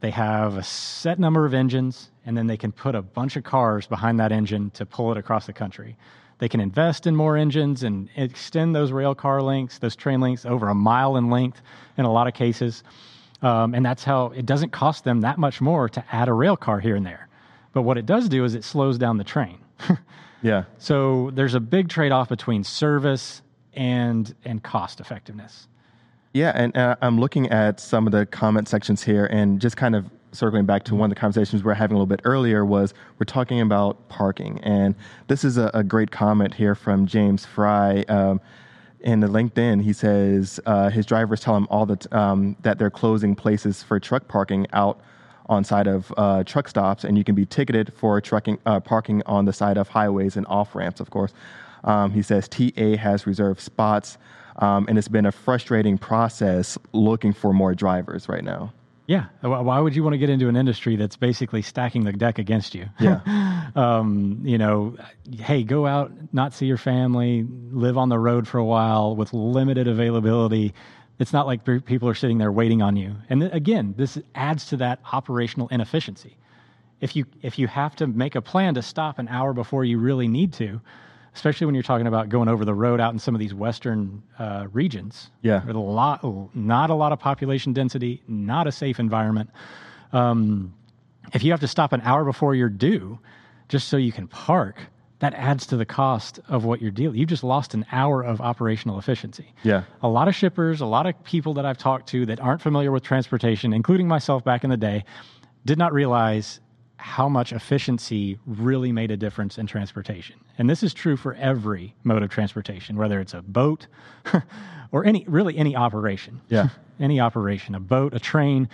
They 0.00 0.10
have 0.10 0.58
a 0.58 0.62
set 0.62 1.18
number 1.18 1.46
of 1.46 1.54
engines, 1.54 2.10
and 2.26 2.36
then 2.36 2.46
they 2.46 2.56
can 2.56 2.72
put 2.72 2.94
a 2.94 3.02
bunch 3.02 3.36
of 3.36 3.44
cars 3.44 3.86
behind 3.86 4.20
that 4.20 4.32
engine 4.32 4.70
to 4.70 4.84
pull 4.84 5.10
it 5.10 5.16
across 5.16 5.46
the 5.46 5.52
country. 5.52 5.96
They 6.38 6.48
can 6.48 6.60
invest 6.60 7.06
in 7.06 7.16
more 7.16 7.36
engines 7.36 7.82
and 7.82 8.08
extend 8.16 8.74
those 8.74 8.92
rail 8.92 9.14
car 9.14 9.40
links, 9.40 9.78
those 9.78 9.96
train 9.96 10.20
links 10.20 10.44
over 10.44 10.68
a 10.68 10.74
mile 10.74 11.16
in 11.16 11.30
length 11.30 11.62
in 11.96 12.04
a 12.04 12.12
lot 12.12 12.26
of 12.26 12.34
cases. 12.34 12.82
Um, 13.44 13.74
and 13.74 13.84
that's 13.84 14.02
how 14.04 14.26
it 14.28 14.46
doesn't 14.46 14.70
cost 14.70 15.04
them 15.04 15.20
that 15.20 15.38
much 15.38 15.60
more 15.60 15.88
to 15.90 16.04
add 16.10 16.28
a 16.28 16.32
rail 16.32 16.56
car 16.56 16.80
here 16.80 16.96
and 16.96 17.04
there. 17.04 17.28
But 17.72 17.82
what 17.82 17.98
it 17.98 18.06
does 18.06 18.28
do 18.28 18.44
is 18.44 18.54
it 18.54 18.64
slows 18.64 18.98
down 18.98 19.18
the 19.18 19.24
train. 19.24 19.58
Yeah. 20.44 20.64
So 20.76 21.30
there's 21.32 21.54
a 21.54 21.60
big 21.60 21.88
trade 21.88 22.12
off 22.12 22.28
between 22.28 22.62
service 22.64 23.40
and 23.72 24.32
and 24.44 24.62
cost 24.62 25.00
effectiveness. 25.00 25.66
Yeah, 26.34 26.52
and 26.54 26.76
uh, 26.76 26.96
I'm 27.00 27.18
looking 27.18 27.48
at 27.50 27.80
some 27.80 28.06
of 28.06 28.12
the 28.12 28.26
comment 28.26 28.68
sections 28.68 29.02
here, 29.02 29.24
and 29.26 29.60
just 29.60 29.76
kind 29.76 29.96
of 29.96 30.10
circling 30.32 30.66
back 30.66 30.84
to 30.84 30.94
one 30.94 31.10
of 31.10 31.14
the 31.14 31.18
conversations 31.18 31.62
we 31.62 31.68
were 31.68 31.74
having 31.74 31.96
a 31.96 31.98
little 31.98 32.06
bit 32.06 32.20
earlier 32.24 32.64
was 32.64 32.92
we're 33.18 33.24
talking 33.24 33.60
about 33.60 34.08
parking, 34.10 34.60
and 34.62 34.94
this 35.28 35.44
is 35.44 35.56
a, 35.56 35.70
a 35.72 35.82
great 35.82 36.10
comment 36.10 36.52
here 36.52 36.74
from 36.74 37.06
James 37.06 37.46
Fry. 37.46 38.04
Um, 38.08 38.40
in 39.04 39.20
the 39.20 39.26
LinkedIn, 39.26 39.82
he 39.82 39.92
says 39.92 40.58
uh, 40.64 40.88
his 40.88 41.04
drivers 41.04 41.40
tell 41.40 41.54
him 41.56 41.66
all 41.70 41.84
the 41.84 41.96
t- 41.96 42.08
um, 42.10 42.56
that 42.62 42.78
they're 42.78 42.90
closing 42.90 43.36
places 43.36 43.82
for 43.82 44.00
truck 44.00 44.26
parking 44.28 44.66
out 44.72 44.98
on 45.46 45.62
side 45.62 45.86
of 45.86 46.12
uh, 46.16 46.42
truck 46.42 46.66
stops, 46.66 47.04
and 47.04 47.18
you 47.18 47.22
can 47.22 47.34
be 47.34 47.44
ticketed 47.44 47.92
for 47.92 48.18
trucking 48.18 48.58
uh, 48.64 48.80
parking 48.80 49.22
on 49.26 49.44
the 49.44 49.52
side 49.52 49.76
of 49.76 49.88
highways 49.88 50.38
and 50.38 50.46
off 50.46 50.74
ramps. 50.74 51.00
Of 51.00 51.10
course, 51.10 51.34
um, 51.84 52.12
he 52.12 52.22
says 52.22 52.48
TA 52.48 52.96
has 52.98 53.26
reserved 53.26 53.60
spots, 53.60 54.16
um, 54.56 54.86
and 54.88 54.96
it's 54.96 55.08
been 55.08 55.26
a 55.26 55.32
frustrating 55.32 55.98
process 55.98 56.78
looking 56.94 57.34
for 57.34 57.52
more 57.52 57.74
drivers 57.74 58.26
right 58.26 58.42
now. 58.42 58.72
Yeah. 59.06 59.26
Why 59.40 59.60
why 59.60 59.80
would 59.80 59.94
you 59.94 60.02
want 60.02 60.14
to 60.14 60.18
get 60.18 60.30
into 60.30 60.48
an 60.48 60.56
industry 60.56 60.96
that's 60.96 61.16
basically 61.16 61.62
stacking 61.62 62.04
the 62.04 62.12
deck 62.12 62.38
against 62.38 62.74
you? 62.74 62.88
Yeah. 62.98 63.70
um, 63.76 64.40
you 64.44 64.56
know, 64.56 64.96
hey, 65.38 65.62
go 65.62 65.86
out, 65.86 66.12
not 66.32 66.54
see 66.54 66.66
your 66.66 66.78
family, 66.78 67.46
live 67.70 67.98
on 67.98 68.08
the 68.08 68.18
road 68.18 68.48
for 68.48 68.58
a 68.58 68.64
while 68.64 69.14
with 69.14 69.32
limited 69.32 69.88
availability. 69.88 70.72
It's 71.18 71.32
not 71.32 71.46
like 71.46 71.64
people 71.84 72.08
are 72.08 72.14
sitting 72.14 72.38
there 72.38 72.50
waiting 72.50 72.82
on 72.82 72.96
you. 72.96 73.14
And 73.28 73.42
th- 73.42 73.52
again, 73.52 73.94
this 73.96 74.18
adds 74.34 74.66
to 74.66 74.76
that 74.78 75.00
operational 75.12 75.68
inefficiency. 75.68 76.36
If 77.00 77.14
you 77.14 77.26
if 77.42 77.58
you 77.58 77.66
have 77.66 77.94
to 77.96 78.06
make 78.06 78.34
a 78.34 78.42
plan 78.42 78.74
to 78.74 78.82
stop 78.82 79.18
an 79.18 79.28
hour 79.28 79.52
before 79.52 79.84
you 79.84 79.98
really 79.98 80.28
need 80.28 80.54
to, 80.54 80.80
especially 81.34 81.66
when 81.66 81.74
you're 81.74 81.82
talking 81.82 82.06
about 82.06 82.28
going 82.28 82.48
over 82.48 82.64
the 82.64 82.74
road 82.74 83.00
out 83.00 83.12
in 83.12 83.18
some 83.18 83.34
of 83.34 83.38
these 83.40 83.52
western 83.54 84.22
uh, 84.38 84.66
regions, 84.72 85.30
Yeah. 85.42 85.64
with 85.64 85.76
a 85.76 85.80
lot, 85.80 86.24
not 86.54 86.90
a 86.90 86.94
lot 86.94 87.12
of 87.12 87.18
population 87.18 87.72
density, 87.72 88.22
not 88.28 88.66
a 88.66 88.72
safe 88.72 88.98
environment. 89.00 89.50
Um, 90.12 90.74
if 91.32 91.42
you 91.42 91.50
have 91.50 91.60
to 91.60 91.68
stop 91.68 91.92
an 91.92 92.00
hour 92.02 92.24
before 92.24 92.54
you're 92.54 92.68
due, 92.68 93.18
just 93.68 93.88
so 93.88 93.96
you 93.96 94.12
can 94.12 94.28
park, 94.28 94.78
that 95.20 95.34
adds 95.34 95.66
to 95.68 95.76
the 95.76 95.86
cost 95.86 96.38
of 96.48 96.64
what 96.64 96.82
you're 96.82 96.90
dealing. 96.90 97.16
You've 97.18 97.28
just 97.30 97.44
lost 97.44 97.72
an 97.74 97.86
hour 97.90 98.22
of 98.22 98.40
operational 98.40 98.98
efficiency. 98.98 99.52
Yeah. 99.62 99.84
A 100.02 100.08
lot 100.08 100.28
of 100.28 100.34
shippers, 100.34 100.80
a 100.80 100.86
lot 100.86 101.06
of 101.06 101.14
people 101.24 101.54
that 101.54 101.64
I've 101.64 101.78
talked 101.78 102.08
to 102.10 102.26
that 102.26 102.40
aren't 102.40 102.60
familiar 102.60 102.92
with 102.92 103.02
transportation, 103.02 103.72
including 103.72 104.06
myself 104.06 104.44
back 104.44 104.64
in 104.64 104.70
the 104.70 104.76
day, 104.76 105.04
did 105.64 105.78
not 105.78 105.92
realize 105.94 106.60
how 106.96 107.28
much 107.28 107.52
efficiency 107.52 108.38
really 108.46 108.92
made 108.92 109.10
a 109.10 109.16
difference 109.16 109.58
in 109.58 109.66
transportation. 109.66 110.36
And 110.58 110.70
this 110.70 110.82
is 110.82 110.94
true 110.94 111.16
for 111.16 111.34
every 111.34 111.94
mode 112.04 112.22
of 112.22 112.30
transportation, 112.30 112.96
whether 112.96 113.20
it's 113.20 113.34
a 113.34 113.42
boat 113.42 113.86
or 114.92 115.04
any 115.04 115.24
really 115.28 115.56
any 115.56 115.76
operation. 115.76 116.40
Yeah. 116.48 116.68
any 117.00 117.20
operation, 117.20 117.74
a 117.74 117.80
boat, 117.80 118.14
a 118.14 118.20
train. 118.20 118.68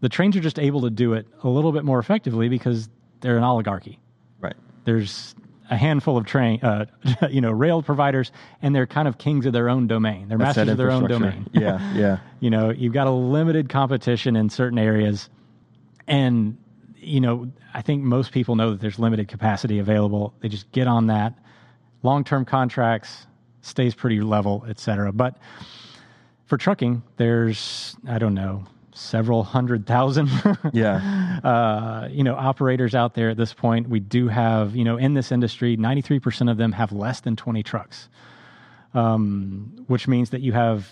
The 0.00 0.08
trains 0.08 0.36
are 0.36 0.40
just 0.40 0.58
able 0.58 0.82
to 0.82 0.90
do 0.90 1.12
it 1.12 1.26
a 1.42 1.48
little 1.48 1.72
bit 1.72 1.84
more 1.84 1.98
effectively 1.98 2.48
because 2.48 2.88
they're 3.20 3.36
an 3.36 3.42
oligarchy. 3.42 3.98
Right. 4.40 4.56
There's 4.84 5.34
a 5.70 5.76
handful 5.76 6.16
of 6.16 6.26
train, 6.26 6.60
uh, 6.62 6.86
you 7.30 7.40
know, 7.40 7.50
rail 7.50 7.82
providers, 7.82 8.30
and 8.62 8.74
they're 8.74 8.86
kind 8.86 9.08
of 9.08 9.18
kings 9.18 9.46
of 9.46 9.52
their 9.52 9.68
own 9.68 9.86
domain. 9.86 10.28
They're 10.28 10.38
That's 10.38 10.56
masters 10.56 10.68
of 10.70 10.76
their 10.76 10.90
own 10.90 11.08
domain. 11.08 11.48
Yeah, 11.52 11.94
yeah. 11.94 12.18
you 12.40 12.50
know, 12.50 12.70
you've 12.70 12.92
got 12.92 13.06
a 13.06 13.10
limited 13.10 13.68
competition 13.68 14.36
in 14.36 14.48
certain 14.48 14.78
areas, 14.78 15.28
and 16.06 16.56
you 17.06 17.20
know, 17.20 17.50
I 17.72 17.82
think 17.82 18.02
most 18.02 18.32
people 18.32 18.56
know 18.56 18.70
that 18.72 18.80
there's 18.80 18.98
limited 18.98 19.28
capacity 19.28 19.78
available. 19.78 20.34
They 20.40 20.48
just 20.48 20.70
get 20.72 20.86
on 20.86 21.06
that. 21.06 21.34
Long-term 22.02 22.44
contracts 22.44 23.26
stays 23.62 23.94
pretty 23.94 24.20
level, 24.20 24.64
et 24.68 24.78
cetera. 24.78 25.12
But 25.12 25.36
for 26.46 26.56
trucking, 26.56 27.02
there's 27.16 27.96
I 28.08 28.18
don't 28.18 28.34
know 28.34 28.64
several 28.92 29.44
hundred 29.44 29.86
thousand 29.86 30.30
Yeah. 30.72 31.40
uh, 31.44 32.08
you 32.10 32.24
know 32.24 32.34
operators 32.34 32.94
out 32.94 33.14
there 33.14 33.30
at 33.30 33.36
this 33.36 33.52
point. 33.52 33.88
We 33.88 34.00
do 34.00 34.28
have 34.28 34.74
you 34.76 34.84
know 34.84 34.96
in 34.96 35.14
this 35.14 35.30
industry, 35.32 35.76
ninety 35.76 36.02
three 36.02 36.18
percent 36.20 36.50
of 36.50 36.56
them 36.56 36.72
have 36.72 36.92
less 36.92 37.20
than 37.20 37.36
twenty 37.36 37.62
trucks, 37.62 38.08
um, 38.94 39.84
which 39.86 40.08
means 40.08 40.30
that 40.30 40.40
you 40.40 40.52
have 40.52 40.88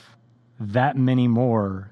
that 0.60 0.96
many 0.96 1.28
more 1.28 1.90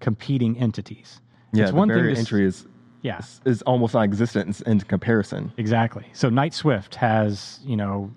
competing 0.00 0.56
entities. 0.58 1.20
Yeah. 1.52 1.62
it's 1.64 1.70
the 1.72 1.76
one 1.76 1.88
thing 1.88 1.96
barrier 1.96 2.14
to 2.14 2.18
entry 2.20 2.44
is 2.44 2.66
Yeah, 3.02 3.20
is 3.44 3.62
almost 3.62 3.94
non-existent 3.94 4.60
in, 4.62 4.72
in 4.72 4.80
comparison. 4.80 5.52
exactly. 5.56 6.06
So 6.12 6.28
Knight-Swift 6.28 6.96
has 6.96 7.60
you 7.64 7.76
know 7.76 8.10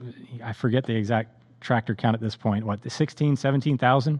I 0.44 0.54
forget 0.54 0.86
the 0.86 0.96
exact 0.96 1.30
tractor 1.62 1.96
count 1.96 2.16
at 2.16 2.22
this 2.22 2.36
point. 2.36 2.66
What 2.66 2.82
the 2.82 2.90
16, 2.90 3.36
17,000 3.36 4.20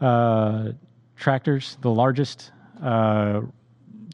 uh, 0.00 0.72
tractors, 1.16 1.76
the 1.82 1.90
largest 1.90 2.50
uh, 2.82 3.42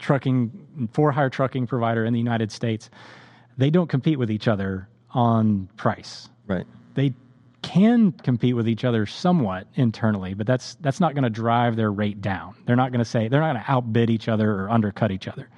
trucking 0.00 0.88
for 0.92 1.12
hire 1.12 1.30
trucking 1.30 1.66
provider 1.66 2.04
in 2.04 2.12
the 2.12 2.18
United 2.18 2.50
States. 2.50 2.90
They 3.56 3.70
don't 3.70 3.88
compete 3.88 4.18
with 4.18 4.30
each 4.30 4.48
other 4.48 4.88
on 5.10 5.68
price. 5.76 6.28
Right. 6.46 6.66
They 6.94 7.14
can 7.72 8.12
compete 8.12 8.54
with 8.56 8.68
each 8.68 8.84
other 8.84 9.06
somewhat 9.06 9.66
internally, 9.74 10.34
but 10.34 10.46
that's 10.46 10.74
that's 10.80 11.00
not 11.00 11.14
going 11.14 11.24
to 11.24 11.30
drive 11.30 11.76
their 11.76 11.92
rate 11.92 12.20
down. 12.20 12.54
They're 12.66 12.76
not 12.76 12.90
going 12.92 12.98
to 13.00 13.04
say 13.04 13.28
they're 13.28 13.40
not 13.40 13.52
going 13.54 13.64
to 13.64 13.70
outbid 13.70 14.10
each 14.10 14.28
other 14.28 14.50
or 14.52 14.70
undercut 14.70 15.10
each 15.10 15.28
other. 15.28 15.48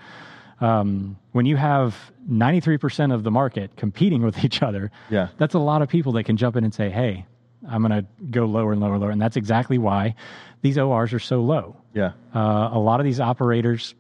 Um, 0.60 1.16
when 1.32 1.46
you 1.46 1.56
have 1.56 2.12
93% 2.30 3.12
of 3.12 3.24
the 3.24 3.30
market 3.30 3.74
competing 3.76 4.22
with 4.22 4.44
each 4.44 4.62
other, 4.62 4.90
Yeah. 5.10 5.28
that's 5.38 5.54
a 5.54 5.58
lot 5.58 5.82
of 5.82 5.88
people 5.88 6.12
that 6.12 6.24
can 6.24 6.36
jump 6.36 6.56
in 6.56 6.64
and 6.64 6.72
say, 6.74 6.90
"Hey, 6.90 7.26
I'm 7.68 7.82
going 7.86 8.02
to 8.02 8.06
go 8.30 8.44
lower 8.44 8.72
and 8.72 8.80
lower 8.80 8.92
and 8.94 9.00
lower," 9.00 9.10
and 9.10 9.20
that's 9.20 9.36
exactly 9.36 9.78
why 9.78 10.14
these 10.62 10.78
ORs 10.78 11.12
are 11.12 11.18
so 11.18 11.40
low. 11.42 11.76
Yeah. 11.94 12.12
Uh, 12.34 12.70
a 12.72 12.78
lot 12.78 13.00
of 13.00 13.04
these 13.04 13.18
operators, 13.20 13.94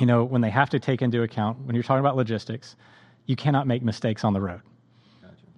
you 0.00 0.06
know, 0.06 0.24
when 0.24 0.40
they 0.40 0.50
have 0.50 0.70
to 0.70 0.80
take 0.80 1.02
into 1.02 1.22
account 1.22 1.58
when 1.66 1.74
you're 1.76 1.84
talking 1.84 2.00
about 2.00 2.16
logistics, 2.16 2.76
you 3.26 3.36
cannot 3.36 3.66
make 3.66 3.82
mistakes 3.82 4.24
on 4.24 4.32
the 4.32 4.40
road. 4.40 4.62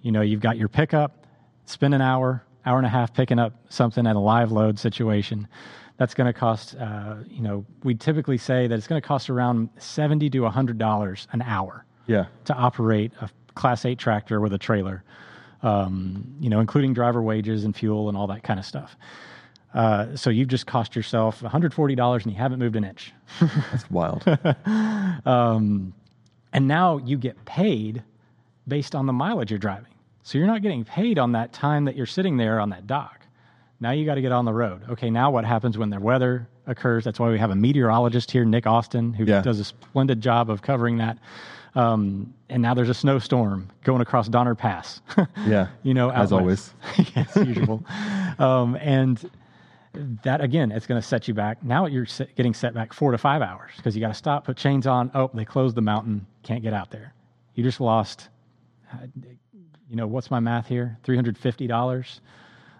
You 0.01 0.11
know, 0.11 0.21
you've 0.21 0.41
got 0.41 0.57
your 0.57 0.67
pickup, 0.67 1.24
spend 1.65 1.93
an 1.93 2.01
hour, 2.01 2.43
hour 2.65 2.77
and 2.77 2.85
a 2.85 2.89
half 2.89 3.13
picking 3.13 3.39
up 3.39 3.53
something 3.69 4.05
at 4.07 4.15
a 4.15 4.19
live 4.19 4.51
load 4.51 4.79
situation. 4.79 5.47
That's 5.97 6.13
going 6.13 6.27
to 6.27 6.37
cost, 6.37 6.75
uh, 6.75 7.15
you 7.27 7.41
know, 7.41 7.65
we 7.83 7.95
typically 7.95 8.37
say 8.37 8.67
that 8.67 8.75
it's 8.75 8.87
going 8.87 9.01
to 9.01 9.07
cost 9.07 9.29
around 9.29 9.69
seventy 9.77 10.29
to 10.31 10.45
hundred 10.49 10.77
dollars 10.77 11.27
an 11.31 11.41
hour 11.41 11.85
Yeah. 12.07 12.25
to 12.45 12.53
operate 12.53 13.11
a 13.21 13.29
Class 13.55 13.85
8 13.85 13.97
tractor 13.97 14.41
with 14.41 14.51
a 14.51 14.57
trailer, 14.57 15.03
um, 15.63 16.35
you 16.41 16.49
know, 16.49 16.59
including 16.59 16.93
driver 16.93 17.21
wages 17.21 17.63
and 17.63 17.73
fuel 17.73 18.09
and 18.09 18.17
all 18.17 18.27
that 18.27 18.43
kind 18.43 18.59
of 18.59 18.65
stuff. 18.65 18.97
Uh, 19.73 20.13
so 20.15 20.29
you've 20.29 20.49
just 20.49 20.67
cost 20.67 20.95
yourself 20.95 21.41
$140 21.41 22.23
and 22.23 22.31
you 22.33 22.37
haven't 22.37 22.59
moved 22.59 22.75
an 22.75 22.83
inch. 22.83 23.13
That's 23.71 23.89
wild. 23.89 24.23
And 25.25 26.67
now 26.69 26.97
you 26.97 27.17
get 27.17 27.43
paid 27.45 28.03
based 28.67 28.95
on 28.95 29.05
the 29.07 29.13
mileage 29.13 29.51
you're 29.51 29.59
driving. 29.59 29.91
So 30.25 30.39
you're 30.39 30.47
not 30.47 30.63
getting 30.63 30.83
paid 30.83 31.19
on 31.19 31.33
that 31.33 31.53
time 31.53 31.85
that 31.85 31.95
you're 31.95 32.07
sitting 32.07 32.35
there 32.37 32.59
on 32.59 32.69
that 32.69 32.87
dock. 32.87 33.21
Now 33.79 33.91
you 33.91 34.07
got 34.07 34.15
to 34.15 34.21
get 34.21 34.31
on 34.31 34.43
the 34.43 34.53
road. 34.53 34.81
Okay, 34.89 35.11
now 35.11 35.29
what 35.29 35.45
happens 35.45 35.77
when 35.77 35.91
the 35.91 35.99
weather 35.99 36.47
occurs? 36.65 37.03
That's 37.03 37.19
why 37.19 37.29
we 37.29 37.37
have 37.37 37.51
a 37.51 37.55
meteorologist 37.55 38.31
here, 38.31 38.43
Nick 38.43 38.65
Austin, 38.65 39.13
who 39.13 39.23
Yeah. 39.25 39.41
does 39.41 39.59
a 39.59 39.63
splendid 39.63 40.21
job 40.21 40.49
of 40.49 40.63
covering 40.63 40.97
that. 40.97 41.19
Um, 41.75 42.33
and 42.49 42.59
now 42.59 42.73
there's 42.73 42.89
a 42.89 42.93
snowstorm 42.95 43.69
going 43.83 44.01
across 44.01 44.27
Donner 44.27 44.55
Pass. 44.55 44.99
Yeah. 45.45 45.67
you 45.83 45.93
know, 45.93 46.09
As 46.09 46.31
as 47.15 47.35
usual. 47.35 47.85
Um, 48.39 48.75
and 48.77 49.29
that 50.23 50.41
again, 50.41 50.71
it's 50.71 50.87
going 50.87 50.99
to 50.99 51.07
set 51.07 51.27
you 51.27 51.35
back. 51.35 51.63
Now 51.63 51.85
you're 51.85 52.07
getting 52.35 52.55
set 52.55 52.73
back 52.73 52.93
four 52.93 53.11
to 53.11 53.19
five 53.19 53.43
hours 53.43 53.73
because 53.77 53.93
you 53.95 54.01
got 54.01 54.07
to 54.07 54.13
stop, 54.15 54.45
put 54.45 54.57
chains 54.57 54.87
on. 54.87 55.11
Oh, 55.13 55.29
they 55.35 55.45
closed 55.45 55.75
the 55.75 55.81
mountain, 55.83 56.25
can't 56.41 56.63
get 56.63 56.73
out 56.73 56.89
there. 56.89 57.13
You 57.53 57.63
just 57.63 57.79
lost. 57.79 58.29
You 59.89 59.95
know 59.95 60.07
what's 60.07 60.31
my 60.31 60.39
math 60.39 60.67
here? 60.67 60.97
Three 61.03 61.15
hundred 61.15 61.37
fifty 61.37 61.67
dollars, 61.67 62.21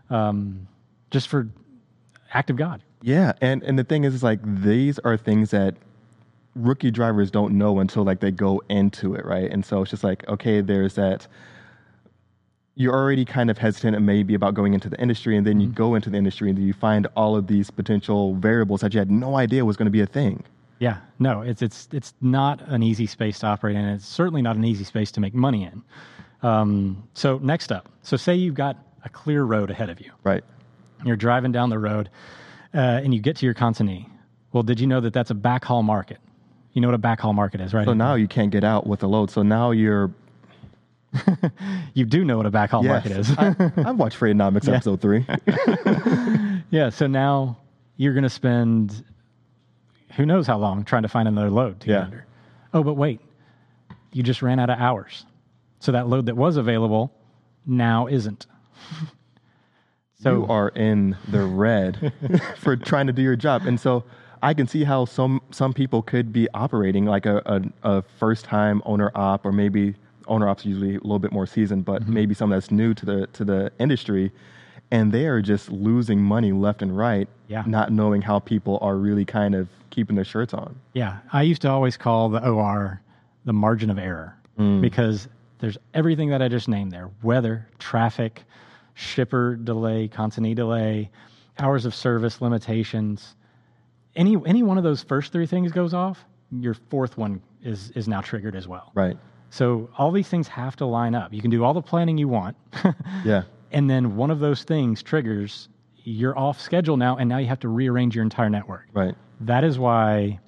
um, 0.10 0.68
just 1.12 1.28
for 1.28 1.48
act 2.34 2.50
of 2.50 2.56
God. 2.56 2.82
Yeah, 3.02 3.34
and 3.42 3.62
and 3.64 3.78
the 3.78 3.84
thing 3.84 4.04
is, 4.04 4.14
is 4.14 4.24
like 4.24 4.40
these 4.44 4.98
are 5.00 5.18
things 5.18 5.52
that 5.52 5.76
rookie 6.56 6.92
drivers 6.92 7.30
don't 7.30 7.58
know 7.58 7.80
until 7.80 8.04
like 8.04 8.22
they 8.22 8.32
go 8.32 8.62
into 8.70 9.14
it, 9.14 9.26
right? 9.26 9.52
And 9.52 9.66
so 9.66 9.82
it's 9.82 9.92
just 9.92 10.04
like, 10.04 10.28
okay, 10.28 10.62
there's 10.62 10.96
that. 10.96 11.28
You're 12.78 12.94
already 12.94 13.24
kind 13.24 13.50
of 13.50 13.58
hesitant 13.58 13.96
and 13.96 14.06
maybe 14.06 14.34
about 14.34 14.54
going 14.54 14.74
into 14.74 14.90
the 14.90 15.00
industry, 15.00 15.38
and 15.38 15.48
then 15.48 15.62
you 15.62 15.70
go 15.70 15.96
into 15.96 16.10
the 16.10 16.18
industry 16.18 16.50
and 16.50 16.60
you 16.60 16.74
find 16.74 17.08
all 17.16 17.38
of 17.38 17.48
these 17.48 17.72
potential 17.72 18.36
variables 18.36 18.82
that 18.82 18.94
you 18.94 19.00
had 19.00 19.10
no 19.10 19.38
idea 19.38 19.64
was 19.64 19.78
going 19.78 19.86
to 19.86 19.92
be 19.92 20.02
a 20.02 20.06
thing. 20.06 20.44
Yeah, 20.80 20.98
no, 21.20 21.42
it's 21.42 21.62
it's 21.62 21.88
it's 21.94 22.14
not 22.20 22.62
an 22.68 22.84
easy 22.84 23.06
space 23.06 23.40
to 23.40 23.48
operate 23.48 23.78
in. 23.78 23.86
It's 23.86 24.06
certainly 24.06 24.42
not 24.42 24.58
an 24.58 24.66
easy 24.66 24.84
space 24.84 25.10
to 25.12 25.22
make 25.22 25.34
money 25.34 25.64
in. 25.64 25.84
Um, 26.44 27.08
so 27.14 27.38
next 27.42 27.72
up, 27.72 27.90
so 28.02 28.18
say 28.18 28.36
you've 28.36 28.56
got 28.56 28.78
a 29.04 29.10
clear 29.10 29.44
road 29.44 29.72
ahead 29.72 29.90
of 29.90 30.00
you. 30.00 30.12
Right. 30.24 30.44
You're 31.04 31.16
driving 31.16 31.52
down 31.52 31.70
the 31.70 31.80
road, 31.80 32.10
uh, 32.74 32.78
and 32.78 33.14
you 33.14 33.20
get 33.22 33.36
to 33.38 33.46
your 33.46 33.54
consignee. 33.56 34.08
Well, 34.54 34.64
did 34.64 34.80
you 34.80 34.88
know 34.88 35.00
that 35.02 35.14
that's 35.14 35.32
a 35.32 35.36
backhaul 35.36 35.84
market? 35.84 36.18
You 36.74 36.82
know 36.82 36.88
what 36.88 36.96
a 36.96 37.00
backhaul 37.00 37.34
market 37.36 37.62
is, 37.62 37.74
right? 37.74 37.86
So 37.86 37.94
now 37.94 38.16
you 38.16 38.28
can't 38.28 38.52
get 38.52 38.64
out 38.64 38.86
with 38.88 39.04
a 39.04 39.08
load. 39.08 39.32
So 39.32 39.44
now 39.44 39.72
you're. 39.72 40.12
you 41.94 42.06
do 42.06 42.26
know 42.26 42.38
what 42.38 42.46
a 42.46 42.52
backhaul 42.52 42.84
Yes, 42.84 42.90
market 42.90 43.12
is. 43.14 43.32
I, 43.38 43.90
I've 43.90 43.98
watched 43.98 44.20
Freightonomics 44.20 44.68
episode 44.74 45.00
three. 45.02 45.26
yeah. 46.72 46.90
So 46.90 47.08
now 47.08 47.58
you're 47.98 48.14
going 48.14 48.24
to 48.24 48.30
spend 48.30 49.04
who 50.16 50.26
knows 50.26 50.48
how 50.48 50.58
long 50.58 50.84
trying 50.84 51.04
to 51.04 51.08
find 51.10 51.28
another 51.28 51.50
load 51.50 51.80
to 51.82 51.88
Yeah. 51.90 51.94
get 52.00 52.04
under. 52.06 52.26
Oh, 52.74 52.84
but 52.84 52.96
wait, 52.96 53.22
you 54.12 54.24
just 54.24 54.42
ran 54.42 54.60
out 54.60 54.70
of 54.70 54.78
hours. 54.80 55.26
So 55.86 55.92
that 55.92 56.08
load 56.08 56.26
that 56.26 56.36
was 56.36 56.58
available 56.58 57.14
now 57.68 58.08
isn't. 58.08 58.48
so 60.20 60.32
you 60.32 60.48
are 60.48 60.70
in 60.70 61.16
the 61.28 61.44
red 61.44 62.12
for 62.58 62.76
trying 62.76 63.06
to 63.06 63.14
do 63.14 63.22
your 63.22 63.36
job. 63.36 63.68
And 63.68 63.80
so 63.80 64.04
I 64.42 64.56
can 64.56 64.66
see 64.66 64.84
how 64.84 65.06
some 65.06 65.44
some 65.52 65.74
people 65.74 66.02
could 66.02 66.34
be 66.34 66.48
operating 66.56 67.06
like 67.06 67.28
a, 67.28 67.38
a, 67.46 67.98
a 67.98 68.02
first 68.02 68.46
time 68.46 68.82
owner 68.84 69.12
op 69.14 69.46
or 69.46 69.52
maybe 69.52 69.94
owner 70.28 70.50
ops 70.50 70.66
usually 70.66 70.96
a 70.96 71.02
little 71.02 71.20
bit 71.20 71.32
more 71.32 71.46
seasoned, 71.46 71.86
but 71.86 72.02
mm-hmm. 72.02 72.16
maybe 72.16 72.34
someone 72.34 72.58
that's 72.58 72.72
new 72.72 72.96
to 72.96 73.06
the 73.06 73.28
to 73.28 73.46
the 73.46 73.72
industry 73.78 74.32
and 74.90 75.12
they 75.12 75.28
are 75.28 75.40
just 75.40 75.72
losing 75.72 76.20
money 76.20 76.52
left 76.52 76.82
and 76.82 76.98
right, 76.98 77.28
Yeah. 77.48 77.64
not 77.68 77.92
knowing 77.92 78.24
how 78.24 78.40
people 78.40 78.80
are 78.82 78.98
really 78.98 79.26
kind 79.26 79.54
of 79.54 79.68
keeping 79.92 80.16
their 80.16 80.26
shirts 80.26 80.52
on. 80.52 80.78
Yeah, 80.94 81.18
I 81.32 81.44
used 81.44 81.62
to 81.62 81.70
always 81.70 81.96
call 81.96 82.30
the 82.30 82.44
OR 82.44 83.02
the 83.46 83.54
margin 83.54 83.92
of 83.92 84.00
error 84.00 84.36
mm. 84.58 84.82
because 84.82 85.28
there's 85.66 85.80
everything 85.96 86.30
that 86.30 86.44
I 86.44 86.48
just 86.48 86.70
named 86.70 86.92
there 86.92 87.10
weather, 87.24 87.68
traffic, 87.80 88.44
shipper 88.94 89.56
delay, 89.56 90.08
consignee 90.08 90.54
delay, 90.54 91.10
hours 91.58 91.86
of 91.86 91.96
service 91.96 92.40
limitations. 92.40 93.36
Any, 94.16 94.38
any 94.46 94.62
one 94.62 94.78
of 94.78 94.84
those 94.84 95.02
first 95.02 95.32
three 95.32 95.48
things 95.48 95.72
goes 95.72 95.96
off, 95.96 96.24
your 96.52 96.76
fourth 96.76 97.18
one 97.18 97.42
is, 97.64 97.90
is 97.96 98.08
now 98.08 98.22
triggered 98.22 98.56
as 98.56 98.68
well. 98.68 98.92
Right. 98.94 99.18
So 99.50 99.90
all 99.98 100.12
these 100.12 100.28
things 100.28 100.48
have 100.50 100.76
to 100.76 100.86
line 100.86 101.16
up. 101.16 101.34
You 101.34 101.42
can 101.42 101.50
do 101.50 101.64
all 101.64 101.74
the 101.74 101.82
planning 101.82 102.20
you 102.20 102.28
want. 102.28 102.56
Yeah. 103.26 103.42
and 103.72 103.90
then 103.90 104.16
one 104.16 104.30
of 104.30 104.40
those 104.40 104.62
things 104.62 105.02
triggers, 105.02 105.68
you're 106.04 106.38
off 106.38 106.62
schedule 106.62 106.96
now, 106.96 107.18
and 107.18 107.28
now 107.28 107.40
you 107.40 107.48
have 107.48 107.62
to 107.62 107.70
rearrange 107.70 108.14
your 108.14 108.24
entire 108.24 108.52
network. 108.52 108.86
Right. 108.94 109.16
That 109.42 109.64
is 109.64 109.80
why, 109.80 110.40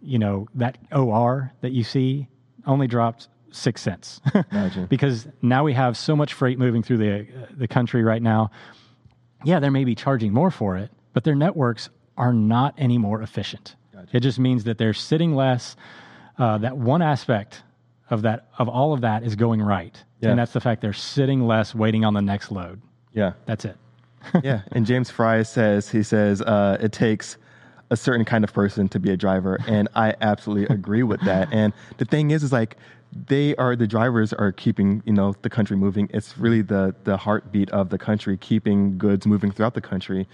you 0.00 0.20
know, 0.20 0.46
that 0.54 0.78
OR 0.92 1.50
that 1.60 1.72
you 1.72 1.82
see 1.82 2.28
only 2.68 2.86
dropped 2.86 3.26
six 3.52 3.82
cents 3.82 4.20
Gotcha. 4.52 4.86
because 4.88 5.26
now 5.42 5.64
we 5.64 5.72
have 5.74 5.96
so 5.96 6.14
much 6.16 6.32
freight 6.34 6.58
moving 6.58 6.82
through 6.82 6.98
the 6.98 7.26
the 7.56 7.68
country 7.68 8.02
right 8.02 8.22
now. 8.22 8.50
Yeah, 9.44 9.58
they 9.60 9.70
may 9.70 9.84
be 9.84 9.94
charging 9.94 10.32
more 10.32 10.50
for 10.50 10.76
it, 10.76 10.90
but 11.14 11.24
their 11.24 11.34
networks 11.34 11.88
are 12.16 12.32
not 12.32 12.74
any 12.76 12.98
more 12.98 13.22
efficient. 13.22 13.76
Gotcha. 13.92 14.16
It 14.16 14.20
just 14.20 14.38
means 14.38 14.64
that 14.64 14.76
they're 14.78 14.92
sitting 14.94 15.34
less. 15.34 15.76
Uh, 16.38 16.58
that 16.58 16.76
one 16.76 17.02
aspect 17.02 17.62
of 18.10 18.22
that 18.22 18.48
of 18.58 18.68
all 18.68 18.92
of 18.92 19.00
that 19.02 19.22
is 19.22 19.36
going 19.36 19.60
right, 19.62 20.02
Yeah. 20.20 20.30
and 20.30 20.38
that's 20.38 20.52
the 20.52 20.60
fact 20.60 20.80
they're 20.82 20.92
sitting 20.92 21.46
less, 21.46 21.74
waiting 21.74 22.04
on 22.04 22.14
the 22.14 22.22
next 22.22 22.50
load. 22.50 22.80
Yeah. 23.12 23.32
That's 23.46 23.64
it. 23.64 23.76
yeah. 24.42 24.62
And 24.72 24.84
James 24.86 25.10
Fry 25.10 25.42
says 25.42 25.88
he 25.88 26.02
says 26.02 26.42
uh, 26.42 26.76
it 26.80 26.92
takes 26.92 27.36
a 27.90 27.96
certain 27.96 28.24
kind 28.24 28.44
of 28.44 28.52
person 28.52 28.88
to 28.90 28.98
be 29.00 29.10
a 29.10 29.16
driver, 29.16 29.58
and 29.66 29.88
I 29.94 30.14
absolutely 30.20 30.72
agree 30.74 31.02
with 31.02 31.20
that. 31.22 31.48
And 31.52 31.72
the 31.98 32.04
thing 32.04 32.30
is, 32.30 32.42
is 32.42 32.52
like 32.52 32.76
they 33.12 33.54
are 33.56 33.76
the 33.76 33.86
drivers 33.86 34.32
are 34.32 34.52
keeping 34.52 35.02
you 35.04 35.12
know 35.12 35.34
the 35.42 35.50
country 35.50 35.76
moving. 35.76 36.08
It's 36.12 36.38
really 36.38 36.62
the 36.62 36.94
the 37.04 37.16
heartbeat 37.16 37.70
of 37.70 37.90
the 37.90 37.98
country, 37.98 38.36
keeping 38.36 38.98
goods 38.98 39.26
moving 39.26 39.50
throughout 39.50 39.74
the 39.74 39.80
country. 39.80 40.28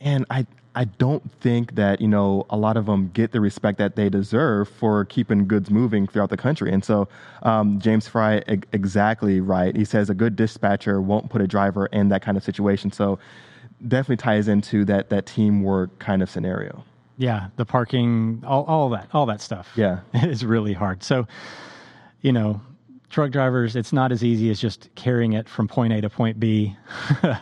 And 0.00 0.26
I 0.30 0.46
I 0.74 0.84
don't 0.84 1.30
think 1.40 1.74
that 1.74 2.00
you 2.00 2.08
know 2.08 2.46
a 2.50 2.56
lot 2.56 2.76
of 2.76 2.86
them 2.86 3.08
get 3.08 3.32
the 3.32 3.40
respect 3.40 3.78
that 3.78 3.96
they 3.96 4.08
deserve 4.08 4.68
for 4.68 5.04
keeping 5.04 5.46
goods 5.48 5.70
moving 5.70 6.06
throughout 6.06 6.30
the 6.30 6.36
country. 6.36 6.72
And 6.72 6.84
so 6.84 7.08
um, 7.42 7.80
James 7.80 8.06
Fry 8.06 8.42
e- 8.48 8.60
exactly 8.72 9.40
right. 9.40 9.74
He 9.74 9.84
says 9.84 10.10
a 10.10 10.14
good 10.14 10.36
dispatcher 10.36 11.00
won't 11.00 11.30
put 11.30 11.40
a 11.40 11.46
driver 11.46 11.86
in 11.86 12.08
that 12.10 12.22
kind 12.22 12.36
of 12.36 12.44
situation. 12.44 12.92
So 12.92 13.18
definitely 13.88 14.18
ties 14.18 14.48
into 14.48 14.84
that 14.84 15.08
that 15.10 15.26
teamwork 15.26 15.98
kind 15.98 16.22
of 16.22 16.30
scenario. 16.30 16.84
Yeah, 17.20 17.48
the 17.56 17.66
parking, 17.66 18.42
all, 18.46 18.64
all 18.64 18.88
that, 18.90 19.08
all 19.12 19.26
that 19.26 19.42
stuff. 19.42 19.68
Yeah. 19.76 20.00
is 20.14 20.42
really 20.42 20.72
hard. 20.72 21.02
So, 21.02 21.28
you 22.20 22.32
know, 22.32 22.60
truck 23.10 23.30
drivers, 23.30 23.76
it's 23.76 23.92
not 23.92 24.12
as 24.12 24.24
easy 24.24 24.50
as 24.50 24.60
just 24.60 24.88
carrying 24.94 25.32
it 25.32 25.48
from 25.48 25.68
point 25.68 25.92
A 25.92 26.00
to 26.00 26.10
point 26.10 26.40
B. 26.40 26.76
uh, 27.22 27.36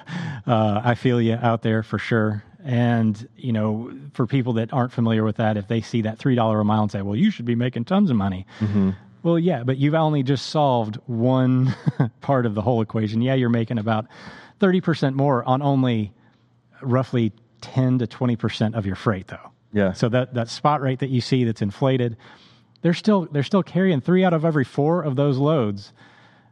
I 0.46 0.94
feel 0.94 1.20
you 1.20 1.34
out 1.34 1.62
there 1.62 1.82
for 1.82 1.98
sure. 1.98 2.42
And 2.64 3.28
you 3.36 3.52
know, 3.52 3.92
for 4.14 4.26
people 4.26 4.54
that 4.54 4.72
aren't 4.72 4.92
familiar 4.92 5.24
with 5.24 5.36
that, 5.36 5.56
if 5.56 5.68
they 5.68 5.80
see 5.80 6.02
that 6.02 6.18
three 6.18 6.34
dollar 6.34 6.60
a 6.60 6.64
mile 6.64 6.82
and 6.82 6.90
say, 6.90 7.02
"Well, 7.02 7.14
you 7.14 7.30
should 7.30 7.44
be 7.44 7.54
making 7.54 7.84
tons 7.84 8.10
of 8.10 8.16
money," 8.16 8.46
well, 9.22 9.38
yeah, 9.38 9.62
but 9.62 9.78
you've 9.78 9.94
only 9.94 10.22
just 10.22 10.46
solved 10.46 10.96
one 11.06 11.74
part 12.20 12.46
of 12.46 12.54
the 12.54 12.62
whole 12.62 12.82
equation. 12.82 13.22
Yeah, 13.22 13.34
you're 13.34 13.48
making 13.48 13.78
about 13.78 14.06
thirty 14.58 14.80
percent 14.80 15.16
more 15.16 15.44
on 15.44 15.62
only 15.62 16.12
roughly 16.82 17.32
ten 17.60 17.98
to 18.00 18.06
twenty 18.06 18.36
percent 18.36 18.74
of 18.74 18.84
your 18.84 18.96
freight, 18.96 19.28
though. 19.28 19.52
Yeah. 19.72 19.92
So 19.92 20.08
that 20.08 20.34
that 20.34 20.48
spot 20.48 20.80
rate 20.80 20.98
that 20.98 21.10
you 21.10 21.20
see 21.20 21.44
that's 21.44 21.62
inflated, 21.62 22.16
they're 22.82 22.94
still 22.94 23.28
they're 23.30 23.42
still 23.42 23.62
carrying 23.62 24.00
three 24.00 24.24
out 24.24 24.32
of 24.32 24.44
every 24.44 24.64
four 24.64 25.02
of 25.02 25.16
those 25.16 25.38
loads, 25.38 25.92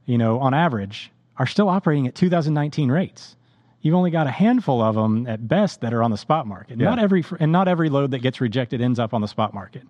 you 0.05 0.19
know, 0.19 0.39
on 0.41 0.55
average, 0.55 1.11
are 1.37 1.47
still 1.47 1.69
operating 1.69 2.07
at 2.07 2.15
2019 2.15 2.91
rates. 2.91 3.37
You've 3.81 3.95
only 3.95 4.11
got 4.11 4.27
a 4.27 4.31
handful 4.31 4.83
of 4.83 4.97
them 4.97 5.27
at 5.29 5.47
best 5.47 5.81
that 5.83 5.95
are 5.95 6.03
on 6.03 6.11
the 6.11 6.17
spot 6.17 6.47
market. 6.47 6.79
Yeah. 6.79 6.87
Not 6.87 6.99
every 6.99 7.25
and 7.39 7.53
not 7.53 7.69
every 7.69 7.89
load 7.89 8.11
that 8.11 8.19
gets 8.19 8.41
rejected 8.41 8.81
ends 8.81 8.99
up 8.99 9.15
on 9.15 9.21
the 9.21 9.29
spot 9.29 9.55
market. 9.55 9.85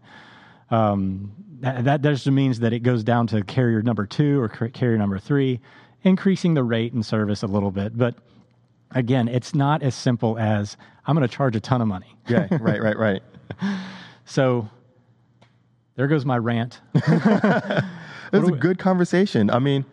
Um, 0.70 1.32
that, 1.60 1.84
that 1.84 2.02
just 2.02 2.26
means 2.26 2.60
that 2.60 2.72
it 2.72 2.80
goes 2.80 3.04
down 3.04 3.28
to 3.28 3.42
carrier 3.42 3.82
number 3.82 4.04
two 4.04 4.40
or 4.40 4.48
carrier 4.48 4.98
number 4.98 5.18
three, 5.18 5.60
increasing 6.02 6.54
the 6.54 6.64
rate 6.64 6.92
and 6.92 7.06
service 7.06 7.42
a 7.42 7.46
little 7.46 7.70
bit. 7.70 7.96
But 7.96 8.16
again, 8.90 9.28
it's 9.28 9.54
not 9.54 9.82
as 9.82 9.94
simple 9.94 10.38
as 10.38 10.76
I'm 11.06 11.16
going 11.16 11.26
to 11.26 11.34
charge 11.34 11.56
a 11.56 11.60
ton 11.60 11.80
of 11.80 11.88
money. 11.88 12.14
Yeah. 12.28 12.48
right. 12.60 12.82
Right. 12.82 12.98
Right. 12.98 13.22
So 14.28 14.68
there 15.96 16.06
goes 16.06 16.24
my 16.24 16.38
rant. 16.38 16.80
It 18.32 18.40
was 18.40 18.48
a 18.48 18.52
good 18.52 18.78
conversation. 18.78 19.50
I 19.50 19.60
mean, 19.60 19.84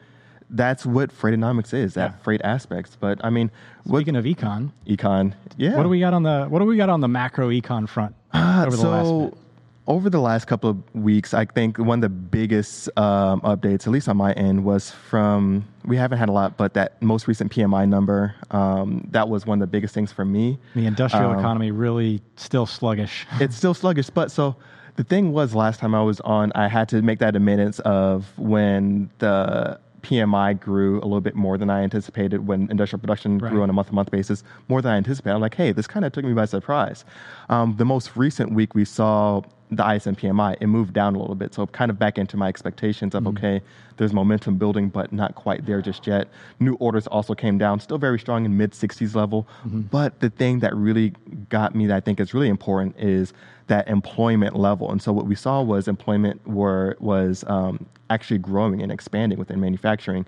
that's 0.50 0.86
what 0.88 1.12
Freightonomics 1.12 1.72
is. 1.74 1.94
That 1.94 2.12
Yeah. 2.12 2.18
freight 2.24 2.42
aspects. 2.44 2.98
But 3.00 3.24
I 3.24 3.30
mean, 3.30 3.52
what 3.84 4.00
Speaking 4.00 4.16
of 4.16 4.26
econ, 4.26 4.72
econ? 4.88 5.34
Yeah. 5.56 5.76
what 5.78 5.84
do 5.84 5.90
we 5.90 6.00
got 6.00 6.14
on 6.16 6.24
the 6.24 6.48
what 6.50 6.60
do 6.60 6.66
we 6.66 6.76
got 6.76 6.90
on 6.90 7.00
the 7.02 7.08
macro 7.08 7.50
econ 7.50 7.88
front 7.88 8.16
over 8.34 8.72
the 8.72 8.78
so 8.78 8.90
last 8.90 9.32
bit? 9.36 9.40
over 9.86 10.10
the 10.10 10.20
last 10.20 10.46
couple 10.46 10.70
of 10.72 10.78
weeks, 10.96 11.34
I 11.34 11.46
think 11.46 11.78
one 11.78 12.00
of 12.00 12.02
the 12.02 12.10
biggest 12.10 12.90
um, 12.98 13.42
updates, 13.42 13.86
at 13.86 13.90
least 13.94 14.10
on 14.10 14.18
my 14.18 14.34
end, 14.34 14.64
was 14.66 14.90
from 14.90 15.66
we 15.86 15.96
haven't 15.96 16.18
had 16.18 16.28
a 16.28 16.32
lot, 16.32 16.58
but 16.58 16.74
that 16.74 17.00
most 17.04 17.28
recent 17.28 17.52
PMI 17.52 17.88
number. 17.88 18.34
Um, 18.50 19.08
that 19.12 19.30
was 19.30 19.46
one 19.46 19.62
of 19.62 19.70
the 19.70 19.72
biggest 19.72 19.94
things 19.94 20.12
for 20.12 20.26
me. 20.26 20.58
The 20.74 20.88
industrial 20.88 21.32
Um, 21.34 21.40
economy 21.40 21.70
really 21.72 22.20
still 22.36 22.66
sluggish. 22.66 23.28
It's 23.40 23.56
still 23.56 23.76
sluggish, 23.76 24.10
but 24.10 24.32
so 24.32 24.56
the 24.96 25.04
thing 25.04 25.32
was 25.34 25.56
last 25.56 25.80
time 25.80 25.96
I 25.96 26.02
was 26.04 26.20
on, 26.22 26.52
I 26.56 26.68
had 26.68 26.88
to 26.90 27.02
make 27.02 27.20
that 27.20 27.36
admittance 27.36 27.80
of 27.80 28.38
when 28.38 29.10
the 29.20 29.80
PMI 30.02 30.60
grew 30.60 30.98
a 31.00 31.06
little 31.06 31.22
bit 31.22 31.34
more 31.36 31.58
than 31.58 31.70
I 31.70 31.82
anticipated 31.82 32.46
when 32.46 32.70
industrial 32.70 33.00
production 33.00 33.38
Right. 33.38 33.52
grew 33.52 33.64
on 33.64 33.70
a 33.70 33.74
month 33.74 33.88
to 33.88 33.94
month 33.96 34.12
basis, 34.12 34.44
more 34.68 34.82
than 34.82 34.92
I 34.92 34.98
anticipated. 34.98 35.34
I'm 35.36 35.42
like, 35.42 35.56
hey, 35.56 35.72
this 35.72 35.88
kind 35.88 36.06
of 36.06 36.12
took 36.12 36.26
me 36.26 36.34
by 36.34 36.46
surprise. 36.46 37.06
Um, 37.50 37.76
the 37.78 37.86
most 37.86 38.16
recent 38.18 38.54
week 38.54 38.76
we 38.76 38.84
saw 38.86 39.42
the 39.76 39.94
ISM 39.94 40.16
PMI, 40.16 40.58
it 40.60 40.68
moved 40.68 40.94
down 40.94 41.16
a 41.16 41.20
little 41.20 41.36
bit. 41.36 41.54
So 41.54 41.66
kind 41.68 41.92
of 41.92 42.00
back 42.00 42.18
into 42.18 42.38
my 42.38 42.48
expectations 42.48 43.16
of, 43.16 43.28
okay, 43.28 43.62
there's 43.98 44.14
momentum 44.14 44.58
building, 44.58 44.90
but 44.90 45.12
not 45.12 45.36
quite 45.36 45.66
there 45.66 45.82
just 45.82 46.08
yet. 46.08 46.28
New 46.60 46.76
orders 46.76 47.08
also 47.08 47.36
came 47.36 47.58
down, 47.58 47.80
still 47.80 47.98
very 47.98 48.20
strong 48.20 48.46
in 48.46 48.58
mid 48.58 48.72
60s 48.72 49.16
level. 49.16 49.48
But 49.90 50.20
the 50.20 50.30
thing 50.30 50.60
that 50.60 50.76
really 50.76 51.14
got 51.50 51.76
me 51.76 51.88
that 51.88 51.96
I 51.96 52.00
think 52.00 52.20
is 52.20 52.34
really 52.34 52.50
important 52.50 52.96
is 52.98 53.34
that 53.68 53.88
employment 53.88 54.56
level. 54.56 54.92
And 54.92 55.02
so 55.02 55.14
what 55.14 55.26
we 55.26 55.36
saw 55.36 55.62
was 55.62 55.88
employment 55.88 56.46
were, 56.48 56.98
was 57.00 57.44
um, 57.48 57.86
actually 58.10 58.40
growing 58.40 58.82
and 58.82 58.92
expanding 58.92 59.40
within 59.40 59.60
manufacturing. 59.60 60.26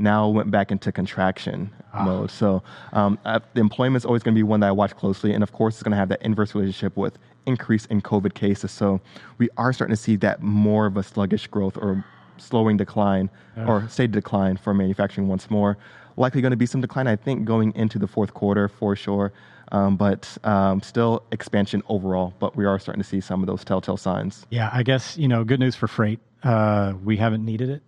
Now 0.00 0.28
went 0.28 0.50
back 0.50 0.72
into 0.72 0.90
contraction 0.92 1.70
mode. 2.04 2.30
So 2.30 2.62
um, 2.92 3.18
uh, 3.24 3.40
the 3.54 3.60
employment 3.60 4.02
is 4.02 4.04
always 4.04 4.22
going 4.22 4.34
to 4.34 4.38
be 4.38 4.42
one 4.42 4.60
that 4.60 4.68
I 4.68 4.72
watch 4.72 4.96
closely, 4.96 5.32
and 5.32 5.42
of 5.42 5.52
course, 5.52 5.74
it's 5.74 5.82
going 5.82 5.92
to 5.92 5.98
have 5.98 6.08
that 6.08 6.22
inverse 6.22 6.54
relationship 6.54 6.96
with 6.96 7.18
increase 7.46 7.86
in 7.86 8.00
COVID 8.00 8.34
cases. 8.34 8.70
So 8.70 9.00
we 9.38 9.48
are 9.56 9.72
starting 9.72 9.94
to 9.94 10.00
see 10.00 10.16
that 10.16 10.42
more 10.42 10.86
of 10.86 10.96
a 10.96 11.02
sluggish 11.02 11.46
growth 11.46 11.76
or 11.76 12.04
slowing 12.36 12.76
decline 12.76 13.30
or 13.66 13.86
steady 13.88 14.12
decline 14.12 14.56
for 14.56 14.72
manufacturing 14.72 15.28
once 15.28 15.50
more. 15.50 15.76
Likely 16.16 16.40
going 16.40 16.50
to 16.50 16.56
be 16.56 16.66
some 16.66 16.80
decline, 16.80 17.06
I 17.06 17.16
think, 17.16 17.44
going 17.44 17.74
into 17.74 17.98
the 17.98 18.06
fourth 18.06 18.34
quarter 18.34 18.68
for 18.68 18.96
sure. 18.96 19.32
Um, 19.72 19.96
but 19.96 20.36
um, 20.42 20.82
still 20.82 21.22
expansion 21.30 21.82
overall. 21.88 22.34
But 22.40 22.56
we 22.56 22.64
are 22.64 22.78
starting 22.78 23.02
to 23.02 23.08
see 23.08 23.20
some 23.20 23.40
of 23.40 23.46
those 23.46 23.64
telltale 23.64 23.96
signs. 23.96 24.46
Yeah, 24.50 24.68
I 24.72 24.82
guess 24.82 25.16
you 25.16 25.28
know, 25.28 25.44
good 25.44 25.60
news 25.60 25.76
for 25.76 25.86
freight. 25.86 26.18
Uh, 26.42 26.94
we 27.04 27.16
haven't 27.16 27.44
needed 27.44 27.68
it. 27.70 27.82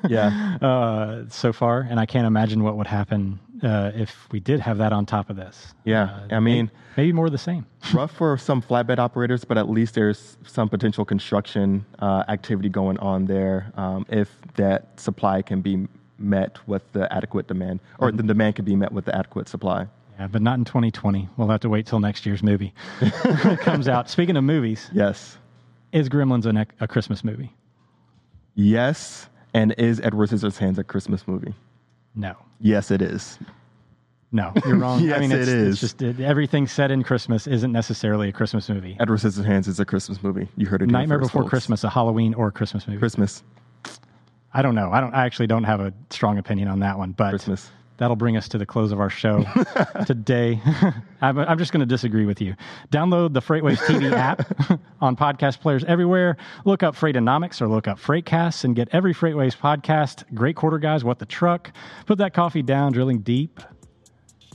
Yeah. 0.08 0.56
uh, 0.60 1.24
so 1.28 1.52
far, 1.52 1.86
and 1.88 2.00
I 2.00 2.06
can't 2.06 2.26
imagine 2.26 2.62
what 2.64 2.76
would 2.76 2.86
happen 2.88 3.38
uh, 3.62 3.92
if 3.94 4.26
we 4.32 4.40
did 4.40 4.58
have 4.60 4.78
that 4.78 4.92
on 4.92 5.06
top 5.06 5.30
of 5.30 5.36
this. 5.36 5.72
Yeah. 5.84 6.04
Uh, 6.30 6.34
I 6.36 6.40
mean, 6.40 6.70
maybe 6.96 7.12
more 7.12 7.26
of 7.26 7.32
the 7.32 7.38
same. 7.38 7.64
rough 7.94 8.10
for 8.12 8.36
some 8.36 8.60
flatbed 8.60 8.98
operators, 8.98 9.44
but 9.44 9.56
at 9.58 9.70
least 9.70 9.94
there's 9.94 10.36
some 10.44 10.68
potential 10.68 11.04
construction 11.04 11.86
uh, 12.00 12.24
activity 12.28 12.68
going 12.68 12.98
on 12.98 13.26
there 13.26 13.72
um, 13.76 14.04
if 14.08 14.28
that 14.56 14.98
supply 14.98 15.42
can 15.42 15.60
be 15.60 15.86
met 16.18 16.58
with 16.68 16.82
the 16.92 17.12
adequate 17.12 17.46
demand, 17.46 17.80
or 17.98 18.10
the 18.12 18.22
demand 18.22 18.56
can 18.56 18.64
be 18.64 18.74
met 18.76 18.92
with 18.92 19.04
the 19.04 19.14
adequate 19.16 19.48
supply. 19.48 19.86
Yeah, 20.18 20.26
but 20.26 20.42
not 20.42 20.58
in 20.58 20.64
2020. 20.64 21.28
We'll 21.36 21.48
have 21.48 21.60
to 21.60 21.68
wait 21.68 21.86
till 21.86 21.98
next 22.00 22.26
year's 22.26 22.42
movie 22.42 22.74
comes 23.60 23.88
out. 23.88 24.10
Speaking 24.10 24.36
of 24.36 24.44
movies, 24.44 24.88
Yes. 24.92 25.38
is 25.92 26.08
Gremlins 26.08 26.46
a, 26.46 26.52
nec- 26.52 26.74
a 26.80 26.86
Christmas 26.88 27.22
movie? 27.24 27.52
Yes. 28.54 29.28
And 29.54 29.74
is 29.78 30.00
Edward 30.00 30.30
Scissorhands 30.30 30.78
a 30.78 30.84
Christmas 30.84 31.26
movie? 31.28 31.54
No. 32.14 32.36
Yes, 32.60 32.90
it 32.90 33.02
is. 33.02 33.38
No, 34.34 34.50
you're 34.64 34.76
wrong. 34.76 35.00
I 35.02 35.04
Yes, 35.04 35.20
mean, 35.20 35.32
it's, 35.32 35.48
it 35.48 35.54
is. 35.54 35.72
It's 35.74 35.80
just 35.80 36.02
it, 36.02 36.20
everything 36.20 36.66
set 36.66 36.90
in 36.90 37.02
Christmas 37.02 37.46
isn't 37.46 37.70
necessarily 37.70 38.28
a 38.30 38.32
Christmas 38.32 38.68
movie. 38.70 38.96
Edward 38.98 39.18
Scissorhands 39.18 39.68
is 39.68 39.78
a 39.78 39.84
Christmas 39.84 40.22
movie. 40.22 40.48
You 40.56 40.66
heard 40.66 40.80
it. 40.82 40.88
Nightmare 40.88 41.18
Before 41.18 41.42
folks. 41.42 41.50
Christmas, 41.50 41.84
a 41.84 41.90
Halloween 41.90 42.32
or 42.34 42.48
a 42.48 42.52
Christmas 42.52 42.86
movie. 42.88 42.98
Christmas. 42.98 43.42
I 44.54 44.62
don't 44.62 44.74
know. 44.74 44.90
I 44.90 45.00
don't. 45.00 45.14
I 45.14 45.26
actually 45.26 45.48
don't 45.48 45.64
have 45.64 45.80
a 45.80 45.92
strong 46.10 46.38
opinion 46.38 46.68
on 46.68 46.78
that 46.80 46.96
one. 46.96 47.12
But 47.12 47.30
Christmas. 47.30 47.70
That'll 48.02 48.16
bring 48.16 48.36
us 48.36 48.48
to 48.48 48.58
the 48.58 48.66
close 48.66 48.90
of 48.90 48.98
our 48.98 49.08
show 49.08 49.44
today. 50.06 50.60
I'm, 51.20 51.38
I'm 51.38 51.56
just 51.56 51.70
going 51.70 51.80
to 51.80 51.86
disagree 51.86 52.26
with 52.26 52.40
you. 52.40 52.56
Download 52.90 53.32
the 53.32 53.40
FreightWaves 53.40 53.78
TV 53.78 54.10
app 54.16 54.42
on 55.00 55.14
podcast 55.14 55.60
players 55.60 55.84
everywhere. 55.84 56.36
Look 56.64 56.82
up 56.82 56.96
Freightonomics 56.96 57.62
or 57.62 57.68
look 57.68 57.86
up 57.86 58.00
Freightcasts 58.00 58.64
and 58.64 58.74
get 58.74 58.88
every 58.90 59.14
FreightWaves 59.14 59.56
podcast. 59.56 60.24
Great 60.34 60.56
quarter 60.56 60.78
guys. 60.78 61.04
What 61.04 61.20
the 61.20 61.26
truck? 61.26 61.70
Put 62.06 62.18
that 62.18 62.34
coffee 62.34 62.62
down, 62.62 62.90
drilling 62.90 63.20
deep, 63.20 63.60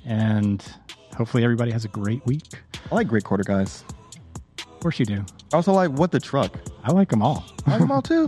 and 0.05 0.61
hopefully 1.15 1.45
everybody 1.45 1.71
has 1.71 1.85
a 1.85 1.89
great 1.89 2.25
week. 2.25 2.61
I 2.91 2.95
like 2.95 3.07
Great 3.07 3.23
Quarter 3.23 3.43
Guys. 3.45 3.85
Of 4.59 4.79
course 4.81 4.99
you 4.99 5.05
do. 5.05 5.25
I 5.53 5.55
also 5.55 5.71
like 5.71 5.91
What 5.91 6.11
the 6.11 6.19
Truck. 6.19 6.59
I 6.83 6.91
like 6.91 7.09
them 7.09 7.21
all. 7.21 7.45
I 7.65 7.71
like 7.71 7.79
them 7.79 7.91
all 7.91 8.01
too. 8.01 8.27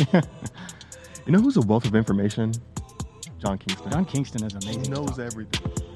you 1.26 1.32
know 1.34 1.40
who's 1.40 1.58
a 1.58 1.62
wealth 1.62 1.86
of 1.86 1.94
information? 1.96 2.54
John 3.40 3.58
Kingston. 3.58 3.92
John 3.92 4.06
Kingston 4.06 4.44
is 4.44 4.54
amazing. 4.54 4.84
He 4.84 4.90
knows 4.90 5.18
everything. 5.20 5.89